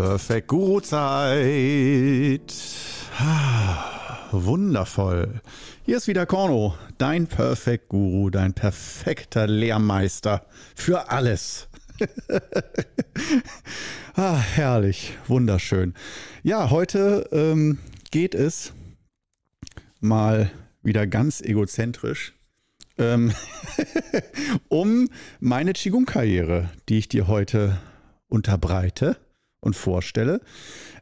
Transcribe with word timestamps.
Perfect 0.00 0.48
Guru 0.48 0.80
Zeit. 0.80 2.54
Ah, 3.18 4.30
wundervoll. 4.32 5.42
Hier 5.84 5.98
ist 5.98 6.08
wieder 6.08 6.24
Korno, 6.24 6.74
dein 6.96 7.26
Perfect 7.26 7.90
Guru, 7.90 8.30
dein 8.30 8.54
perfekter 8.54 9.46
Lehrmeister 9.46 10.46
für 10.74 11.10
alles. 11.10 11.68
ah, 14.14 14.38
herrlich, 14.38 15.18
wunderschön. 15.28 15.92
Ja, 16.44 16.70
heute 16.70 17.28
ähm, 17.30 17.76
geht 18.10 18.34
es 18.34 18.72
mal 20.00 20.50
wieder 20.82 21.06
ganz 21.06 21.42
egozentrisch 21.42 22.32
ähm, 22.96 23.34
um 24.68 25.10
meine 25.40 25.74
Qigong-Karriere, 25.74 26.70
die 26.88 26.96
ich 26.96 27.08
dir 27.08 27.28
heute 27.28 27.78
unterbreite 28.28 29.18
und 29.60 29.76
vorstelle. 29.76 30.40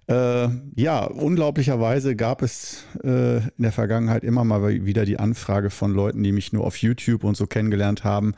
Äh, 0.08 0.48
ja, 0.74 1.04
unglaublicherweise 1.04 2.16
gab 2.16 2.42
es 2.42 2.84
äh, 3.04 3.38
in 3.38 3.62
der 3.62 3.72
Vergangenheit 3.72 4.24
immer 4.24 4.42
mal 4.42 4.84
wieder 4.86 5.04
die 5.04 5.18
Anfrage 5.18 5.68
von 5.68 5.92
Leuten, 5.92 6.22
die 6.22 6.32
mich 6.32 6.52
nur 6.52 6.64
auf 6.64 6.76
YouTube 6.78 7.24
und 7.24 7.36
so 7.36 7.46
kennengelernt 7.46 8.04
haben, 8.04 8.34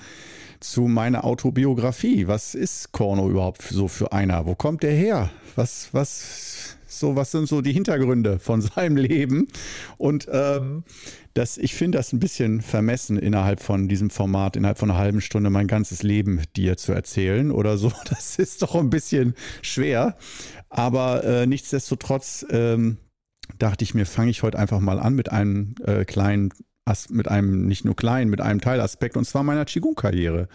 zu 0.59 0.83
meiner 0.83 1.25
Autobiografie. 1.25 2.27
Was 2.27 2.55
ist 2.55 2.91
Korno 2.93 3.31
überhaupt 3.31 3.63
so 3.63 3.87
für 3.87 4.13
einer? 4.13 4.47
Wo 4.47 4.57
kommt 4.57 4.83
der 4.83 4.93
her? 4.93 5.31
Was, 5.55 5.91
was, 5.93 6.77
so, 6.91 7.17
was 7.17 7.31
sind 7.31 7.47
so 7.47 7.61
die 7.61 7.73
Hintergründe 7.73 8.39
von 8.39 8.61
seinem 8.61 8.97
Leben? 8.97 9.49
Und 9.99 10.29
ähm, 10.31 10.85
das, 11.35 11.59
ich 11.59 11.75
finde 11.75 11.99
das 11.99 12.13
ein 12.13 12.21
bisschen 12.21 12.61
vermessen, 12.61 13.17
innerhalb 13.19 13.61
von 13.61 13.89
diesem 13.89 14.11
Format, 14.11 14.57
innerhalb 14.57 14.79
von 14.79 14.91
einer 14.91 14.99
halben 14.99 15.21
Stunde 15.21 15.51
mein 15.51 15.67
ganzes 15.67 16.03
Leben 16.03 16.43
dir 16.57 16.77
zu 16.77 16.93
erzählen 16.93 17.51
oder 17.51 17.79
so. 17.79 17.93
Das 18.11 18.39
ist 18.39 18.63
doch 18.63 18.75
ein 18.75 18.91
bisschen 18.91 19.35
schwer. 19.63 20.17
Aber 20.69 21.25
äh, 21.25 21.47
nichtsdestotrotz 21.47 22.45
ähm, 22.51 22.99
dachte 23.59 23.85
ich 23.85 23.95
mir, 23.95 24.07
fange 24.07 24.31
ich 24.31 24.43
heute 24.43 24.59
einfach 24.59 24.81
mal 24.81 24.99
an 24.99 25.15
mit 25.15 25.31
einem 25.31 25.75
äh, 25.85 26.05
kleinen, 26.05 26.53
mit 27.09 27.29
einem, 27.29 27.67
nicht 27.67 27.85
nur 27.85 27.95
kleinen, 27.95 28.31
mit 28.31 28.41
einem 28.41 28.61
Teilaspekt, 28.61 29.17
und 29.17 29.25
zwar 29.25 29.45
meiner 29.45 29.65
Qigong-Karriere. 29.65 30.49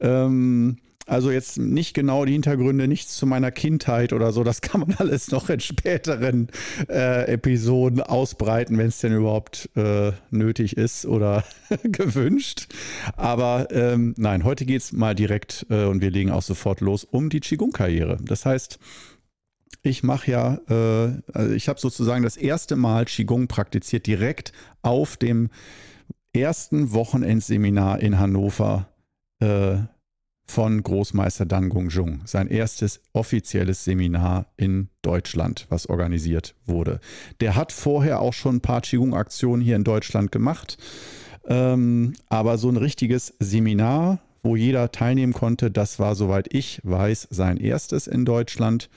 Ähm, 0.00 0.78
also 1.06 1.30
jetzt 1.30 1.58
nicht 1.58 1.94
genau 1.94 2.24
die 2.24 2.32
Hintergründe, 2.32 2.86
nichts 2.86 3.16
zu 3.16 3.26
meiner 3.26 3.50
Kindheit 3.50 4.12
oder 4.12 4.32
so. 4.32 4.44
Das 4.44 4.60
kann 4.62 4.82
man 4.82 4.94
alles 4.98 5.30
noch 5.30 5.48
in 5.48 5.60
späteren 5.60 6.48
äh, 6.88 7.32
Episoden 7.32 8.00
ausbreiten, 8.00 8.78
wenn 8.78 8.88
es 8.88 8.98
denn 8.98 9.12
überhaupt 9.12 9.68
äh, 9.76 10.12
nötig 10.30 10.76
ist 10.76 11.06
oder 11.06 11.44
gewünscht. 11.82 12.68
Aber 13.16 13.68
ähm, 13.70 14.14
nein, 14.16 14.44
heute 14.44 14.64
geht 14.64 14.82
es 14.82 14.92
mal 14.92 15.14
direkt 15.14 15.66
äh, 15.70 15.84
und 15.84 16.00
wir 16.00 16.10
legen 16.10 16.30
auch 16.30 16.42
sofort 16.42 16.80
los 16.80 17.04
um 17.04 17.30
die 17.30 17.40
Qigong-Karriere. 17.40 18.18
Das 18.22 18.46
heißt, 18.46 18.78
ich 19.82 20.02
mache 20.02 20.30
ja, 20.30 20.60
äh, 20.68 21.20
also 21.32 21.52
ich 21.52 21.68
habe 21.68 21.80
sozusagen 21.80 22.22
das 22.22 22.36
erste 22.36 22.76
Mal 22.76 23.04
Qigong 23.04 23.48
praktiziert 23.48 24.06
direkt 24.06 24.52
auf 24.82 25.16
dem 25.16 25.50
ersten 26.32 26.92
Wochenendseminar 26.92 28.00
in 28.00 28.18
Hannover 28.18 28.88
äh, 29.40 29.78
von 30.46 30.82
Großmeister 30.82 31.46
Dan 31.46 31.68
Gongzhong. 31.68 32.22
Sein 32.24 32.48
erstes 32.48 33.00
offizielles 33.12 33.84
Seminar 33.84 34.46
in 34.56 34.88
Deutschland, 35.02 35.66
was 35.68 35.88
organisiert 35.88 36.54
wurde. 36.66 37.00
Der 37.40 37.56
hat 37.56 37.72
vorher 37.72 38.20
auch 38.20 38.32
schon 38.32 38.56
ein 38.56 38.60
paar 38.60 38.80
Qigong-Aktionen 38.80 39.62
hier 39.62 39.76
in 39.76 39.84
Deutschland 39.84 40.32
gemacht. 40.32 40.76
Ähm, 41.46 42.14
aber 42.28 42.58
so 42.58 42.68
ein 42.68 42.76
richtiges 42.76 43.34
Seminar, 43.38 44.20
wo 44.42 44.56
jeder 44.56 44.92
teilnehmen 44.92 45.32
konnte, 45.32 45.70
das 45.70 45.98
war, 45.98 46.14
soweit 46.14 46.52
ich 46.52 46.80
weiß, 46.84 47.28
sein 47.30 47.56
erstes 47.56 48.06
in 48.06 48.24
Deutschland. 48.24 48.90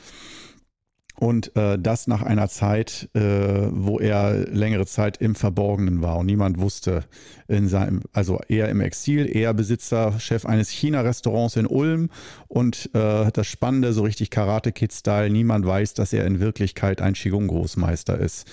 Und 1.18 1.56
äh, 1.56 1.80
das 1.80 2.08
nach 2.08 2.24
einer 2.24 2.50
Zeit, 2.50 3.10
äh, 3.14 3.22
wo 3.22 4.00
er 4.00 4.48
längere 4.50 4.86
Zeit 4.86 5.18
im 5.18 5.36
Verborgenen 5.36 6.02
war 6.02 6.18
und 6.18 6.26
niemand 6.26 6.60
wusste, 6.60 7.06
in 7.48 7.70
seinem, 7.70 8.02
also 8.12 8.42
er 8.50 8.70
im 8.70 8.82
Exil, 8.82 9.26
er 9.26 9.54
Besitzer, 9.54 10.20
Chef 10.20 10.46
eines 10.46 10.70
China-Restaurants 10.70 11.56
in 11.56 11.68
Ulm 11.68 12.10
und 12.48 12.90
äh, 12.94 13.32
das 13.32 13.48
Spannende, 13.48 13.94
so 13.94 14.04
richtig 14.04 14.30
Karate-Kid-Style, 14.30 15.30
niemand 15.30 15.66
weiß, 15.66 15.94
dass 15.94 16.12
er 16.12 16.26
in 16.26 16.42
Wirklichkeit 16.42 17.02
ein 17.02 17.14
Qigong-Großmeister 17.14 18.20
ist. 18.20 18.46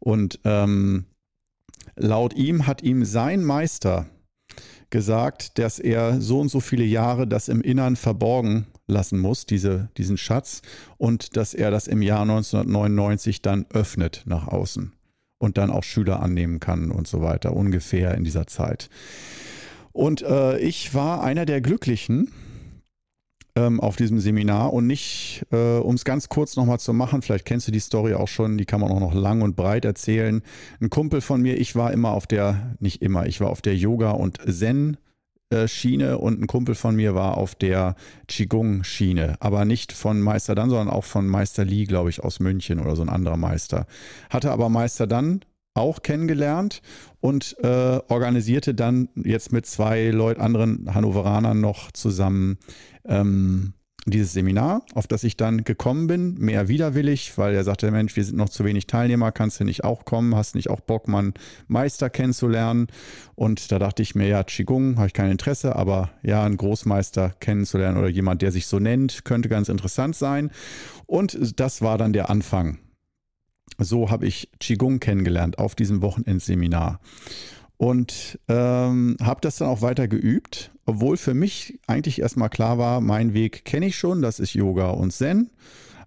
Und 0.00 0.40
ähm, 0.44 1.04
laut 1.94 2.34
ihm 2.34 2.66
hat 2.66 2.82
ihm 2.82 3.04
sein 3.04 3.44
Meister 3.44 4.06
gesagt, 4.90 5.58
dass 5.58 5.78
er 5.78 6.20
so 6.20 6.40
und 6.40 6.48
so 6.48 6.60
viele 6.60 6.84
Jahre 6.84 7.26
das 7.26 7.48
im 7.48 7.60
Innern 7.60 7.96
verborgen 7.96 8.66
lassen 8.86 9.18
muss, 9.18 9.46
diese, 9.46 9.88
diesen 9.96 10.16
Schatz, 10.16 10.62
und 10.98 11.36
dass 11.36 11.54
er 11.54 11.70
das 11.70 11.86
im 11.86 12.02
Jahr 12.02 12.22
1999 12.22 13.42
dann 13.42 13.66
öffnet 13.70 14.22
nach 14.26 14.48
außen 14.48 14.92
und 15.38 15.58
dann 15.58 15.70
auch 15.70 15.84
Schüler 15.84 16.20
annehmen 16.20 16.60
kann 16.60 16.90
und 16.90 17.08
so 17.08 17.22
weiter, 17.22 17.54
ungefähr 17.54 18.14
in 18.14 18.24
dieser 18.24 18.46
Zeit. 18.46 18.90
Und 19.92 20.22
äh, 20.22 20.58
ich 20.58 20.94
war 20.94 21.22
einer 21.22 21.46
der 21.46 21.60
Glücklichen 21.60 22.30
ähm, 23.60 23.80
auf 23.80 23.96
diesem 23.96 24.20
Seminar 24.20 24.72
und 24.72 24.86
nicht, 24.86 25.44
äh, 25.50 25.78
um 25.78 25.94
es 25.94 26.04
ganz 26.04 26.28
kurz 26.28 26.56
nochmal 26.56 26.80
zu 26.80 26.92
machen, 26.92 27.22
vielleicht 27.22 27.44
kennst 27.44 27.68
du 27.68 27.72
die 27.72 27.80
Story 27.80 28.14
auch 28.14 28.28
schon, 28.28 28.58
die 28.58 28.64
kann 28.64 28.80
man 28.80 28.90
auch 28.90 29.00
noch 29.00 29.14
lang 29.14 29.42
und 29.42 29.56
breit 29.56 29.84
erzählen. 29.84 30.42
Ein 30.80 30.90
Kumpel 30.90 31.20
von 31.20 31.42
mir, 31.42 31.58
ich 31.58 31.76
war 31.76 31.92
immer 31.92 32.10
auf 32.10 32.26
der, 32.26 32.76
nicht 32.80 33.02
immer, 33.02 33.26
ich 33.26 33.40
war 33.40 33.50
auf 33.50 33.62
der 33.62 33.76
Yoga- 33.76 34.12
und 34.12 34.38
Zen- 34.48 34.96
Schiene 35.66 36.18
und 36.18 36.40
ein 36.40 36.46
Kumpel 36.46 36.76
von 36.76 36.94
mir 36.94 37.16
war 37.16 37.36
auf 37.36 37.56
der 37.56 37.96
Qigong-Schiene, 38.28 39.34
aber 39.40 39.64
nicht 39.64 39.90
von 39.92 40.20
Meister 40.20 40.54
Dan, 40.54 40.70
sondern 40.70 40.88
auch 40.88 41.02
von 41.02 41.26
Meister 41.26 41.64
Li, 41.64 41.86
glaube 41.86 42.08
ich, 42.08 42.22
aus 42.22 42.38
München 42.38 42.78
oder 42.78 42.94
so 42.94 43.02
ein 43.02 43.08
anderer 43.08 43.36
Meister. 43.36 43.86
Hatte 44.30 44.52
aber 44.52 44.68
Meister 44.68 45.08
Dan 45.08 45.40
auch 45.74 46.02
kennengelernt 46.02 46.82
und 47.20 47.56
äh, 47.62 48.00
organisierte 48.08 48.74
dann 48.74 49.08
jetzt 49.14 49.52
mit 49.52 49.66
zwei 49.66 50.10
Leut 50.10 50.38
anderen 50.38 50.92
Hannoveranern 50.94 51.60
noch 51.60 51.92
zusammen 51.92 52.58
ähm, 53.04 53.74
dieses 54.06 54.32
Seminar, 54.32 54.82
auf 54.94 55.06
das 55.06 55.24
ich 55.24 55.36
dann 55.36 55.64
gekommen 55.64 56.06
bin, 56.06 56.34
mehr 56.38 56.68
widerwillig, 56.68 57.36
weil 57.36 57.54
er 57.54 57.64
sagte, 57.64 57.90
Mensch, 57.90 58.16
wir 58.16 58.24
sind 58.24 58.36
noch 58.36 58.48
zu 58.48 58.64
wenig 58.64 58.86
Teilnehmer, 58.86 59.30
kannst 59.30 59.60
du 59.60 59.64
nicht 59.64 59.84
auch 59.84 60.04
kommen, 60.04 60.34
hast 60.34 60.54
nicht 60.54 60.70
auch 60.70 60.80
Bock, 60.80 61.06
mal 61.06 61.18
einen 61.18 61.34
Meister 61.68 62.08
kennenzulernen? 62.08 62.86
Und 63.34 63.70
da 63.70 63.78
dachte 63.78 64.02
ich 64.02 64.14
mir, 64.14 64.26
ja, 64.26 64.42
Qigong 64.42 64.96
habe 64.96 65.08
ich 65.08 65.12
kein 65.12 65.30
Interesse, 65.30 65.76
aber 65.76 66.10
ja, 66.22 66.44
einen 66.44 66.56
Großmeister 66.56 67.34
kennenzulernen 67.40 67.98
oder 67.98 68.08
jemand, 68.08 68.42
der 68.42 68.52
sich 68.52 68.66
so 68.66 68.78
nennt, 68.78 69.24
könnte 69.24 69.48
ganz 69.48 69.68
interessant 69.68 70.16
sein. 70.16 70.50
Und 71.06 71.60
das 71.60 71.82
war 71.82 71.98
dann 71.98 72.12
der 72.12 72.30
Anfang. 72.30 72.78
So 73.78 74.10
habe 74.10 74.26
ich 74.26 74.50
Qigong 74.60 75.00
kennengelernt 75.00 75.58
auf 75.58 75.74
diesem 75.74 76.02
Wochenendseminar 76.02 77.00
und 77.80 78.38
ähm, 78.48 79.16
habe 79.22 79.40
das 79.40 79.56
dann 79.56 79.68
auch 79.68 79.80
weiter 79.80 80.06
geübt, 80.06 80.70
obwohl 80.84 81.16
für 81.16 81.32
mich 81.32 81.78
eigentlich 81.86 82.20
erstmal 82.20 82.50
klar 82.50 82.76
war, 82.76 83.00
mein 83.00 83.32
Weg 83.32 83.64
kenne 83.64 83.86
ich 83.86 83.96
schon, 83.96 84.20
das 84.20 84.38
ist 84.38 84.52
Yoga 84.52 84.90
und 84.90 85.12
Zen. 85.12 85.50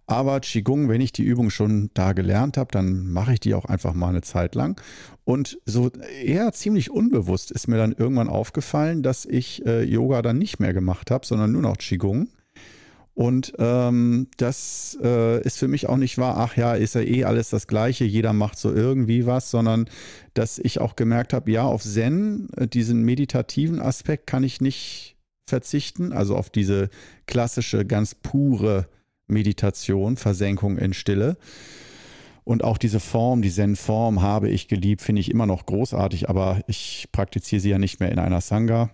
Aber 0.05 0.39
Qigong, 0.41 0.87
wenn 0.87 1.01
ich 1.01 1.13
die 1.13 1.23
Übung 1.23 1.49
schon 1.49 1.89
da 1.95 2.13
gelernt 2.13 2.57
habe, 2.57 2.71
dann 2.71 3.11
mache 3.11 3.33
ich 3.33 3.39
die 3.39 3.55
auch 3.55 3.65
einfach 3.65 3.95
mal 3.95 4.09
eine 4.09 4.21
Zeit 4.21 4.53
lang. 4.53 4.79
Und 5.23 5.57
so 5.65 5.89
eher 6.23 6.51
ziemlich 6.51 6.91
unbewusst 6.91 7.49
ist 7.49 7.67
mir 7.67 7.77
dann 7.77 7.93
irgendwann 7.93 8.29
aufgefallen, 8.29 9.01
dass 9.01 9.25
ich 9.25 9.65
äh, 9.65 9.81
Yoga 9.81 10.21
dann 10.21 10.37
nicht 10.37 10.59
mehr 10.59 10.73
gemacht 10.73 11.09
habe, 11.09 11.25
sondern 11.25 11.53
nur 11.53 11.63
noch 11.63 11.77
Qigong. 11.77 12.27
Und 13.15 13.53
ähm, 13.59 14.27
das 14.37 14.97
äh, 15.03 15.39
ist 15.43 15.59
für 15.59 15.67
mich 15.67 15.87
auch 15.87 15.97
nicht 15.97 16.17
wahr, 16.17 16.37
ach 16.37 16.57
ja, 16.57 16.73
ist 16.73 16.95
ja 16.95 17.01
eh 17.01 17.25
alles 17.25 17.51
das 17.51 17.67
Gleiche, 17.67 18.05
jeder 18.05 18.33
macht 18.33 18.57
so 18.57 18.73
irgendwie 18.73 19.27
was, 19.27 19.51
sondern 19.51 19.87
dass 20.33 20.57
ich 20.57 20.81
auch 20.81 20.95
gemerkt 20.95 21.31
habe, 21.33 21.51
ja, 21.51 21.63
auf 21.63 21.83
Zen, 21.83 22.49
äh, 22.57 22.67
diesen 22.67 23.03
meditativen 23.03 23.79
Aspekt 23.79 24.25
kann 24.25 24.43
ich 24.43 24.61
nicht 24.61 25.15
verzichten, 25.47 26.11
also 26.11 26.35
auf 26.35 26.49
diese 26.49 26.89
klassische, 27.27 27.85
ganz 27.85 28.15
pure 28.15 28.87
Meditation, 29.27 30.17
Versenkung 30.17 30.77
in 30.77 30.93
Stille. 30.93 31.37
Und 32.45 32.63
auch 32.63 32.77
diese 32.77 32.99
Form, 32.99 33.41
die 33.41 33.51
Zen-Form 33.51 34.21
habe 34.21 34.49
ich 34.49 34.67
geliebt, 34.67 35.01
finde 35.01 35.21
ich 35.21 35.31
immer 35.31 35.45
noch 35.45 35.65
großartig, 35.65 36.29
aber 36.29 36.61
ich 36.67 37.07
praktiziere 37.11 37.61
sie 37.61 37.69
ja 37.69 37.77
nicht 37.77 37.99
mehr 37.99 38.11
in 38.11 38.19
einer 38.19 38.41
Sangha. 38.41 38.89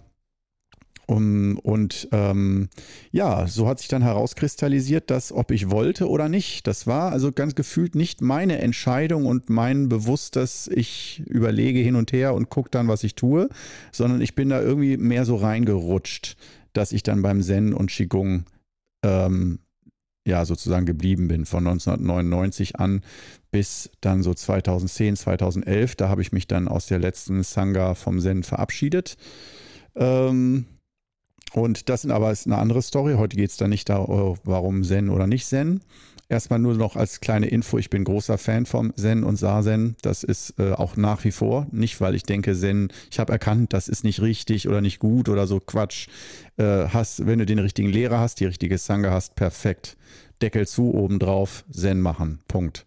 Um, 1.09 1.57
und 1.63 2.07
ähm, 2.11 2.69
ja, 3.09 3.47
so 3.47 3.67
hat 3.67 3.79
sich 3.79 3.88
dann 3.88 4.03
herauskristallisiert, 4.03 5.09
dass 5.09 5.31
ob 5.31 5.50
ich 5.50 5.71
wollte 5.71 6.07
oder 6.07 6.29
nicht, 6.29 6.67
das 6.67 6.85
war 6.85 7.11
also 7.11 7.31
ganz 7.31 7.56
gefühlt 7.56 7.95
nicht 7.95 8.21
meine 8.21 8.59
Entscheidung 8.59 9.25
und 9.25 9.50
mein 9.50 9.89
bewusstes, 9.89 10.69
ich 10.71 11.23
überlege 11.25 11.79
hin 11.79 11.95
und 11.95 12.13
her 12.13 12.35
und 12.35 12.51
gucke 12.51 12.69
dann, 12.69 12.88
was 12.88 13.03
ich 13.03 13.15
tue, 13.15 13.50
sondern 13.91 14.21
ich 14.21 14.35
bin 14.35 14.50
da 14.50 14.61
irgendwie 14.61 14.97
mehr 14.97 15.25
so 15.25 15.35
reingerutscht, 15.35 16.38
dass 16.73 16.91
ich 16.91 17.01
dann 17.01 17.23
beim 17.23 17.41
Zen 17.41 17.73
und 17.73 17.89
Qigong 17.89 18.45
ähm, 19.03 19.57
ja 20.27 20.45
sozusagen 20.45 20.85
geblieben 20.85 21.27
bin 21.27 21.47
von 21.47 21.65
1999 21.65 22.75
an 22.75 23.01
bis 23.50 23.89
dann 24.01 24.21
so 24.21 24.35
2010, 24.35 25.15
2011. 25.15 25.95
Da 25.95 26.07
habe 26.07 26.21
ich 26.21 26.31
mich 26.33 26.45
dann 26.45 26.67
aus 26.67 26.85
der 26.85 27.00
letzten 27.00 27.41
Sangha 27.41 27.95
vom 27.95 28.19
Zen 28.19 28.44
verabschiedet. 28.44 29.17
Ähm, 29.95 30.67
und 31.53 31.89
das 31.89 32.01
sind 32.01 32.11
aber 32.11 32.31
ist 32.31 32.47
eine 32.47 32.57
andere 32.57 32.81
Story. 32.81 33.15
Heute 33.15 33.35
geht 33.35 33.49
es 33.49 33.57
da 33.57 33.67
nicht 33.67 33.89
darum, 33.89 34.37
warum 34.43 34.83
Zen 34.83 35.09
oder 35.09 35.27
nicht 35.27 35.45
Zen. 35.45 35.81
erstmal 36.29 36.59
nur 36.59 36.75
noch 36.75 36.95
als 36.95 37.19
kleine 37.21 37.47
Info, 37.47 37.77
ich 37.77 37.89
bin 37.89 38.03
großer 38.03 38.37
Fan 38.37 38.65
vom 38.65 38.95
Zen 38.95 39.23
und 39.23 39.35
Sazen. 39.35 39.95
Das 40.01 40.23
ist 40.23 40.53
äh, 40.59 40.73
auch 40.73 40.95
nach 40.95 41.23
wie 41.23 41.31
vor. 41.31 41.67
Nicht, 41.71 41.99
weil 42.01 42.15
ich 42.15 42.23
denke, 42.23 42.55
Zen, 42.55 42.89
ich 43.11 43.19
habe 43.19 43.33
erkannt, 43.33 43.73
das 43.73 43.87
ist 43.87 44.03
nicht 44.03 44.21
richtig 44.21 44.67
oder 44.67 44.81
nicht 44.81 44.99
gut 44.99 45.27
oder 45.27 45.47
so 45.47 45.59
Quatsch. 45.59 46.07
Äh, 46.57 46.87
hast, 46.89 47.25
wenn 47.25 47.39
du 47.39 47.45
den 47.45 47.59
richtigen 47.59 47.89
Lehrer 47.89 48.19
hast, 48.19 48.39
die 48.39 48.45
richtige 48.45 48.77
Sange 48.77 49.11
hast, 49.11 49.35
perfekt. 49.35 49.97
Deckel 50.41 50.67
zu, 50.67 50.93
obendrauf, 50.93 51.65
Zen 51.71 51.99
machen. 51.99 52.39
Punkt. 52.47 52.85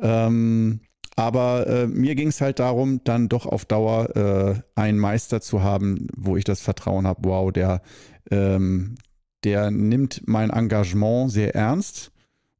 Ähm, 0.00 0.80
aber 1.16 1.66
äh, 1.66 1.86
mir 1.86 2.14
ging 2.14 2.28
es 2.28 2.40
halt 2.40 2.58
darum, 2.58 3.02
dann 3.04 3.28
doch 3.28 3.46
auf 3.46 3.64
Dauer 3.64 4.16
äh, 4.16 4.80
einen 4.80 4.98
Meister 4.98 5.40
zu 5.40 5.62
haben, 5.62 6.06
wo 6.16 6.36
ich 6.36 6.44
das 6.44 6.60
Vertrauen 6.60 7.06
habe, 7.06 7.28
wow, 7.28 7.52
der, 7.52 7.82
ähm, 8.30 8.96
der 9.44 9.70
nimmt 9.70 10.22
mein 10.26 10.50
Engagement 10.50 11.30
sehr 11.30 11.54
ernst 11.54 12.12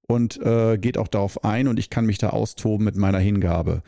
und 0.06 0.40
äh, 0.42 0.76
geht 0.76 0.98
auch 0.98 1.08
darauf 1.08 1.44
ein 1.44 1.68
und 1.68 1.78
ich 1.78 1.88
kann 1.88 2.04
mich 2.04 2.18
da 2.18 2.30
austoben 2.30 2.84
mit 2.84 2.96
meiner 2.96 3.18
Hingabe 3.18 3.82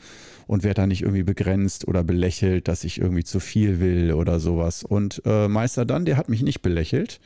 und 0.46 0.62
werde 0.62 0.82
da 0.82 0.86
nicht 0.86 1.02
irgendwie 1.02 1.22
begrenzt 1.22 1.86
oder 1.86 2.04
belächelt, 2.04 2.68
dass 2.68 2.84
ich 2.84 3.00
irgendwie 3.00 3.24
zu 3.24 3.40
viel 3.40 3.80
will 3.80 4.12
oder 4.12 4.40
sowas. 4.40 4.82
Und 4.82 5.22
äh, 5.24 5.48
Meister 5.48 5.84
dann, 5.84 6.04
der 6.04 6.16
hat 6.16 6.28
mich 6.28 6.42
nicht 6.42 6.62
belächelt. 6.62 7.20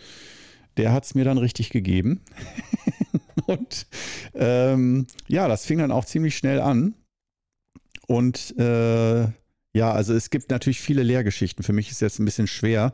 Der 0.77 0.93
hat 0.93 1.05
es 1.05 1.15
mir 1.15 1.25
dann 1.25 1.39
richtig 1.39 1.71
gegeben. 1.71 2.21
und 3.47 3.87
ähm, 4.35 5.07
ja, 5.27 5.49
das 5.49 5.65
fing 5.65 5.79
dann 5.79 5.91
auch 5.91 6.05
ziemlich 6.05 6.37
schnell 6.37 6.61
an. 6.61 6.95
Und 8.09 8.59
äh, 8.59 9.29
ja, 9.75 9.93
also 9.93 10.15
es 10.15 10.31
gibt 10.31 10.51
natürlich 10.51 10.81
viele 10.81 11.03
Lehrgeschichten. 11.03 11.63
Für 11.63 11.75
mich 11.75 11.91
ist 11.91 12.01
jetzt 12.01 12.19
ein 12.19 12.25
bisschen 12.25 12.47
schwer, 12.47 12.91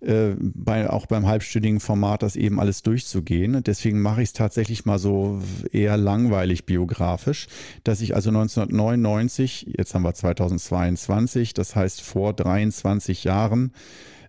äh, 0.00 0.34
bei, 0.38 0.88
auch 0.88 1.06
beim 1.06 1.26
halbstündigen 1.26 1.80
Format 1.80 2.22
das 2.22 2.36
eben 2.36 2.60
alles 2.60 2.82
durchzugehen. 2.82 3.62
Deswegen 3.64 4.00
mache 4.02 4.22
ich 4.22 4.28
es 4.28 4.32
tatsächlich 4.34 4.84
mal 4.84 4.98
so 4.98 5.42
eher 5.72 5.96
langweilig 5.96 6.66
biografisch, 6.66 7.48
dass 7.84 8.02
ich 8.02 8.14
also 8.14 8.28
1999, 8.28 9.74
jetzt 9.78 9.94
haben 9.94 10.02
wir 10.02 10.12
2022, 10.12 11.54
das 11.54 11.74
heißt 11.74 12.02
vor 12.02 12.34
23 12.34 13.24
Jahren, 13.24 13.72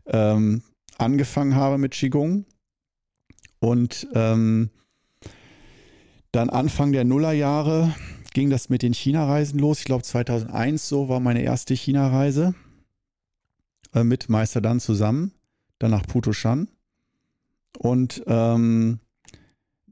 ähm, 0.07 0.63
angefangen 0.97 1.55
habe 1.55 1.77
mit 1.77 1.91
Qigong. 1.91 2.45
Und 3.59 4.07
ähm, 4.15 4.69
dann 6.31 6.49
Anfang 6.49 6.93
der 6.93 7.03
Nullerjahre 7.03 7.93
ging 8.33 8.49
das 8.49 8.69
mit 8.69 8.81
den 8.81 8.93
China-Reisen 8.93 9.59
los. 9.59 9.79
Ich 9.79 9.85
glaube 9.85 10.03
2001 10.03 10.87
so 10.87 11.09
war 11.09 11.19
meine 11.19 11.41
erste 11.41 11.73
China-Reise 11.73 12.55
äh, 13.93 14.03
mit 14.03 14.29
Meister 14.29 14.61
Dan 14.61 14.79
zusammen, 14.79 15.31
dann 15.79 15.91
nach 15.91 16.05
Putoshan. 16.05 16.67
Und 17.77 18.23
ähm, 18.27 18.99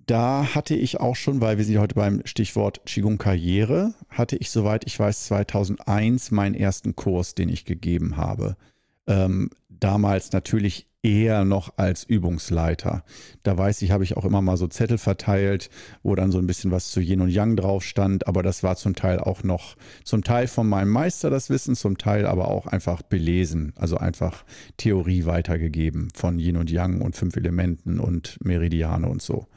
da 0.05 0.55
hatte 0.55 0.75
ich 0.75 0.99
auch 0.99 1.15
schon, 1.15 1.39
weil 1.39 1.57
wir 1.57 1.65
sind 1.65 1.77
heute 1.77 1.95
beim 1.95 2.21
Stichwort 2.25 2.81
Qigong 2.85 3.17
Karriere, 3.17 3.93
hatte 4.09 4.37
ich, 4.37 4.49
soweit 4.49 4.85
ich 4.87 4.99
weiß, 4.99 5.25
2001 5.25 6.31
meinen 6.31 6.55
ersten 6.55 6.95
Kurs, 6.95 7.35
den 7.35 7.47
ich 7.49 7.63
gegeben 7.63 8.17
habe. 8.17 8.57
Ähm, 9.05 9.51
damals 9.69 10.31
natürlich 10.31 10.87
eher 11.01 11.45
noch 11.45 11.73
als 11.77 12.03
Übungsleiter. 12.03 13.03
Da 13.43 13.57
weiß 13.57 13.81
ich, 13.81 13.91
habe 13.91 14.03
ich 14.03 14.17
auch 14.17 14.25
immer 14.25 14.41
mal 14.41 14.57
so 14.57 14.67
Zettel 14.67 14.97
verteilt, 14.97 15.69
wo 16.03 16.15
dann 16.15 16.31
so 16.31 16.39
ein 16.39 16.47
bisschen 16.47 16.71
was 16.71 16.91
zu 16.91 16.99
Yin 16.99 17.21
und 17.21 17.29
Yang 17.29 17.55
drauf 17.57 17.83
stand, 17.83 18.27
aber 18.27 18.43
das 18.43 18.63
war 18.63 18.75
zum 18.75 18.95
Teil 18.95 19.19
auch 19.19 19.43
noch, 19.43 19.75
zum 20.03 20.23
Teil 20.23 20.47
von 20.47 20.67
meinem 20.67 20.89
Meister 20.89 21.29
das 21.29 21.49
Wissen, 21.49 21.75
zum 21.75 21.97
Teil 21.97 22.25
aber 22.25 22.49
auch 22.49 22.67
einfach 22.67 23.01
belesen, 23.01 23.73
also 23.77 23.97
einfach 23.97 24.43
Theorie 24.77 25.25
weitergegeben 25.25 26.09
von 26.13 26.37
Yin 26.37 26.57
und 26.57 26.69
Yang 26.69 27.01
und 27.01 27.15
fünf 27.15 27.35
Elementen 27.37 27.99
und 27.99 28.37
Meridiane 28.43 29.07
und 29.07 29.21
so. 29.21 29.47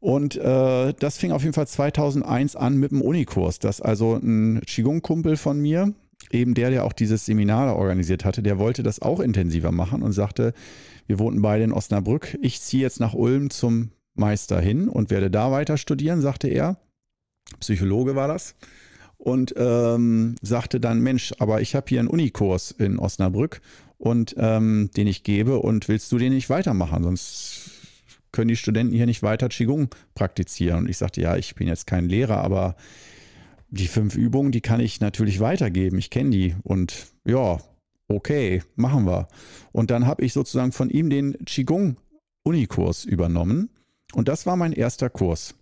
Und 0.00 0.36
äh, 0.36 0.94
das 0.94 1.18
fing 1.18 1.30
auf 1.30 1.42
jeden 1.42 1.52
Fall 1.52 1.68
2001 1.68 2.56
an 2.56 2.78
mit 2.78 2.90
dem 2.90 3.02
Unikurs, 3.02 3.58
dass 3.58 3.82
also 3.82 4.14
ein 4.14 4.62
Qigong-Kumpel 4.62 5.36
von 5.36 5.60
mir, 5.60 5.92
eben 6.30 6.54
der, 6.54 6.70
der 6.70 6.84
auch 6.84 6.92
dieses 6.92 7.26
Seminar 7.26 7.76
organisiert 7.76 8.24
hatte, 8.24 8.42
der 8.42 8.58
wollte 8.58 8.82
das 8.82 9.02
auch 9.02 9.20
intensiver 9.20 9.72
machen 9.72 10.02
und 10.02 10.12
sagte, 10.12 10.52
wir 11.06 11.18
wohnten 11.18 11.42
beide 11.42 11.64
in 11.64 11.72
Osnabrück, 11.72 12.38
ich 12.40 12.60
ziehe 12.60 12.82
jetzt 12.82 13.00
nach 13.00 13.14
Ulm 13.14 13.50
zum 13.50 13.90
Meister 14.14 14.60
hin 14.60 14.88
und 14.88 15.10
werde 15.10 15.30
da 15.30 15.50
weiter 15.50 15.76
studieren, 15.76 16.20
sagte 16.20 16.48
er. 16.48 16.78
Psychologe 17.58 18.14
war 18.14 18.28
das. 18.28 18.54
Und 19.16 19.52
ähm, 19.56 20.36
sagte 20.40 20.80
dann, 20.80 21.00
Mensch, 21.00 21.34
aber 21.38 21.60
ich 21.60 21.74
habe 21.74 21.86
hier 21.88 21.98
einen 21.98 22.08
Unikurs 22.08 22.70
in 22.70 22.98
Osnabrück 22.98 23.60
und 23.98 24.34
ähm, 24.38 24.90
den 24.96 25.06
ich 25.06 25.24
gebe 25.24 25.58
und 25.58 25.88
willst 25.88 26.10
du 26.10 26.16
den 26.16 26.32
nicht 26.32 26.48
weitermachen? 26.48 27.02
Sonst 27.02 27.70
können 28.32 28.48
die 28.48 28.56
Studenten 28.56 28.94
hier 28.94 29.06
nicht 29.06 29.22
weiter 29.22 29.48
Qigong 29.48 29.88
praktizieren. 30.14 30.80
Und 30.80 30.88
ich 30.88 30.96
sagte, 30.96 31.20
ja, 31.20 31.36
ich 31.36 31.54
bin 31.54 31.66
jetzt 31.66 31.86
kein 31.86 32.08
Lehrer, 32.08 32.38
aber 32.38 32.76
die 33.70 33.86
fünf 33.86 34.16
Übungen, 34.16 34.52
die 34.52 34.60
kann 34.60 34.80
ich 34.80 35.00
natürlich 35.00 35.40
weitergeben. 35.40 35.98
Ich 35.98 36.10
kenne 36.10 36.30
die 36.30 36.54
und 36.62 37.08
ja, 37.24 37.58
okay, 38.08 38.62
machen 38.76 39.06
wir. 39.06 39.28
Und 39.72 39.90
dann 39.90 40.06
habe 40.06 40.24
ich 40.24 40.32
sozusagen 40.32 40.72
von 40.72 40.90
ihm 40.90 41.10
den 41.10 41.36
Qigong-Unikurs 41.44 43.04
übernommen. 43.04 43.70
Und 44.12 44.28
das 44.28 44.46
war 44.46 44.56
mein 44.56 44.72
erster 44.72 45.08
Kurs. 45.08 45.54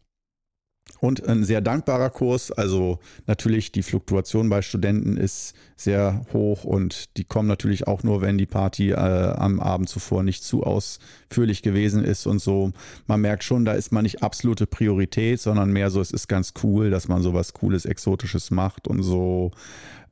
Und 1.00 1.26
ein 1.28 1.44
sehr 1.44 1.60
dankbarer 1.60 2.10
Kurs. 2.10 2.50
Also 2.50 2.98
natürlich 3.26 3.70
die 3.70 3.82
Fluktuation 3.82 4.48
bei 4.48 4.62
Studenten 4.62 5.16
ist 5.16 5.54
sehr 5.76 6.22
hoch 6.32 6.64
und 6.64 7.16
die 7.16 7.24
kommen 7.24 7.46
natürlich 7.46 7.86
auch 7.86 8.02
nur, 8.02 8.20
wenn 8.20 8.36
die 8.36 8.46
Party 8.46 8.90
äh, 8.90 8.94
am 8.94 9.60
Abend 9.60 9.88
zuvor 9.88 10.24
nicht 10.24 10.42
zu 10.42 10.64
ausführlich 10.64 11.62
gewesen 11.62 12.04
ist 12.04 12.26
und 12.26 12.40
so. 12.40 12.72
Man 13.06 13.20
merkt 13.20 13.44
schon, 13.44 13.64
da 13.64 13.74
ist 13.74 13.92
man 13.92 14.02
nicht 14.02 14.24
absolute 14.24 14.66
Priorität, 14.66 15.40
sondern 15.40 15.70
mehr 15.70 15.90
so, 15.90 16.00
es 16.00 16.10
ist 16.10 16.26
ganz 16.26 16.52
cool, 16.64 16.90
dass 16.90 17.06
man 17.06 17.22
sowas 17.22 17.52
Cooles, 17.52 17.84
Exotisches 17.84 18.50
macht 18.50 18.88
und 18.88 19.04
so. 19.04 19.52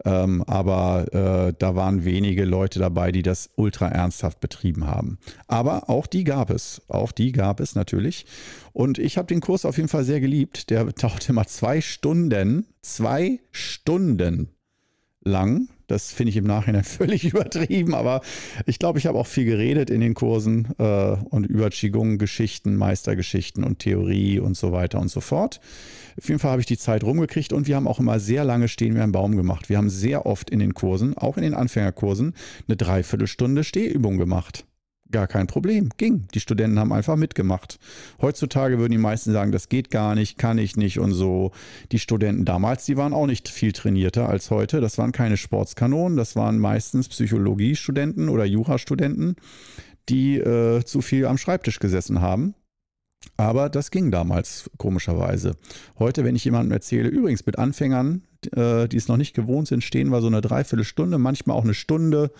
Ähm, 0.06 0.44
aber 0.46 1.48
äh, 1.48 1.52
da 1.58 1.74
waren 1.74 2.04
wenige 2.04 2.44
Leute 2.44 2.78
dabei, 2.78 3.10
die 3.10 3.22
das 3.22 3.50
ultra 3.56 3.88
ernsthaft 3.88 4.38
betrieben 4.38 4.86
haben. 4.86 5.18
Aber 5.48 5.90
auch 5.90 6.06
die 6.06 6.22
gab 6.22 6.50
es. 6.50 6.80
Auch 6.86 7.10
die 7.10 7.32
gab 7.32 7.58
es 7.58 7.74
natürlich. 7.74 8.24
Und 8.72 8.98
ich 8.98 9.18
habe 9.18 9.26
den 9.26 9.40
Kurs 9.40 9.64
auf 9.64 9.78
jeden 9.78 9.88
Fall 9.88 10.04
sehr 10.04 10.20
geliebt. 10.20 10.70
Der 10.70 10.84
dauerte 10.92 11.32
mal 11.32 11.46
zwei 11.46 11.80
Stunden. 11.80 12.66
Zwei 12.82 13.40
Stunden 13.50 14.50
lang. 15.22 15.68
Das 15.86 16.12
finde 16.12 16.30
ich 16.30 16.36
im 16.36 16.44
Nachhinein 16.44 16.84
völlig 16.84 17.24
übertrieben, 17.24 17.94
aber 17.94 18.20
ich 18.66 18.78
glaube, 18.78 18.98
ich 18.98 19.06
habe 19.06 19.18
auch 19.18 19.26
viel 19.26 19.44
geredet 19.44 19.90
in 19.90 20.00
den 20.00 20.14
Kursen 20.14 20.68
äh, 20.78 21.16
und 21.30 21.46
über 21.46 21.70
Qigong-Geschichten, 21.70 22.76
Meistergeschichten 22.76 23.64
und 23.64 23.78
Theorie 23.78 24.38
und 24.40 24.56
so 24.56 24.72
weiter 24.72 25.00
und 25.00 25.08
so 25.08 25.20
fort. 25.20 25.60
Auf 26.18 26.28
jeden 26.28 26.40
Fall 26.40 26.50
habe 26.50 26.60
ich 26.60 26.66
die 26.66 26.78
Zeit 26.78 27.04
rumgekriegt 27.04 27.52
und 27.52 27.66
wir 27.66 27.76
haben 27.76 27.86
auch 27.86 28.00
immer 28.00 28.18
sehr 28.20 28.44
lange 28.44 28.68
stehen 28.68 28.94
wie 28.94 29.00
ein 29.00 29.12
Baum 29.12 29.36
gemacht. 29.36 29.68
Wir 29.68 29.78
haben 29.78 29.90
sehr 29.90 30.26
oft 30.26 30.50
in 30.50 30.58
den 30.58 30.74
Kursen, 30.74 31.16
auch 31.16 31.36
in 31.36 31.42
den 31.42 31.54
Anfängerkursen, 31.54 32.34
eine 32.66 32.76
Dreiviertelstunde 32.76 33.64
Stehübung 33.64 34.18
gemacht. 34.18 34.65
Gar 35.12 35.28
kein 35.28 35.46
Problem, 35.46 35.90
ging. 35.96 36.26
Die 36.34 36.40
Studenten 36.40 36.80
haben 36.80 36.92
einfach 36.92 37.16
mitgemacht. 37.16 37.78
Heutzutage 38.20 38.78
würden 38.78 38.92
die 38.92 38.98
meisten 38.98 39.32
sagen, 39.32 39.52
das 39.52 39.68
geht 39.68 39.90
gar 39.90 40.14
nicht, 40.14 40.36
kann 40.36 40.58
ich 40.58 40.76
nicht 40.76 40.98
und 40.98 41.12
so. 41.12 41.52
Die 41.92 42.00
Studenten 42.00 42.44
damals, 42.44 42.86
die 42.86 42.96
waren 42.96 43.12
auch 43.12 43.26
nicht 43.26 43.48
viel 43.48 43.72
trainierter 43.72 44.28
als 44.28 44.50
heute. 44.50 44.80
Das 44.80 44.98
waren 44.98 45.12
keine 45.12 45.36
Sportskanonen, 45.36 46.16
das 46.16 46.34
waren 46.34 46.58
meistens 46.58 47.08
Psychologiestudenten 47.08 48.28
oder 48.28 48.44
Jurastudenten, 48.44 49.36
die 50.08 50.38
äh, 50.38 50.84
zu 50.84 51.02
viel 51.02 51.26
am 51.26 51.38
Schreibtisch 51.38 51.78
gesessen 51.78 52.20
haben 52.20 52.54
aber 53.36 53.68
das 53.68 53.90
ging 53.90 54.10
damals 54.10 54.70
komischerweise. 54.78 55.56
Heute, 55.98 56.24
wenn 56.24 56.36
ich 56.36 56.44
jemandem 56.44 56.72
erzähle, 56.72 57.08
übrigens 57.08 57.44
mit 57.44 57.58
Anfängern, 57.58 58.22
äh, 58.52 58.88
die 58.88 58.96
es 58.96 59.08
noch 59.08 59.16
nicht 59.16 59.34
gewohnt 59.34 59.68
sind, 59.68 59.84
stehen 59.84 60.08
wir 60.08 60.20
so 60.20 60.26
eine 60.26 60.40
Dreiviertelstunde, 60.40 61.18
manchmal 61.18 61.56
auch 61.56 61.64
eine 61.64 61.74
Stunde, 61.74 62.30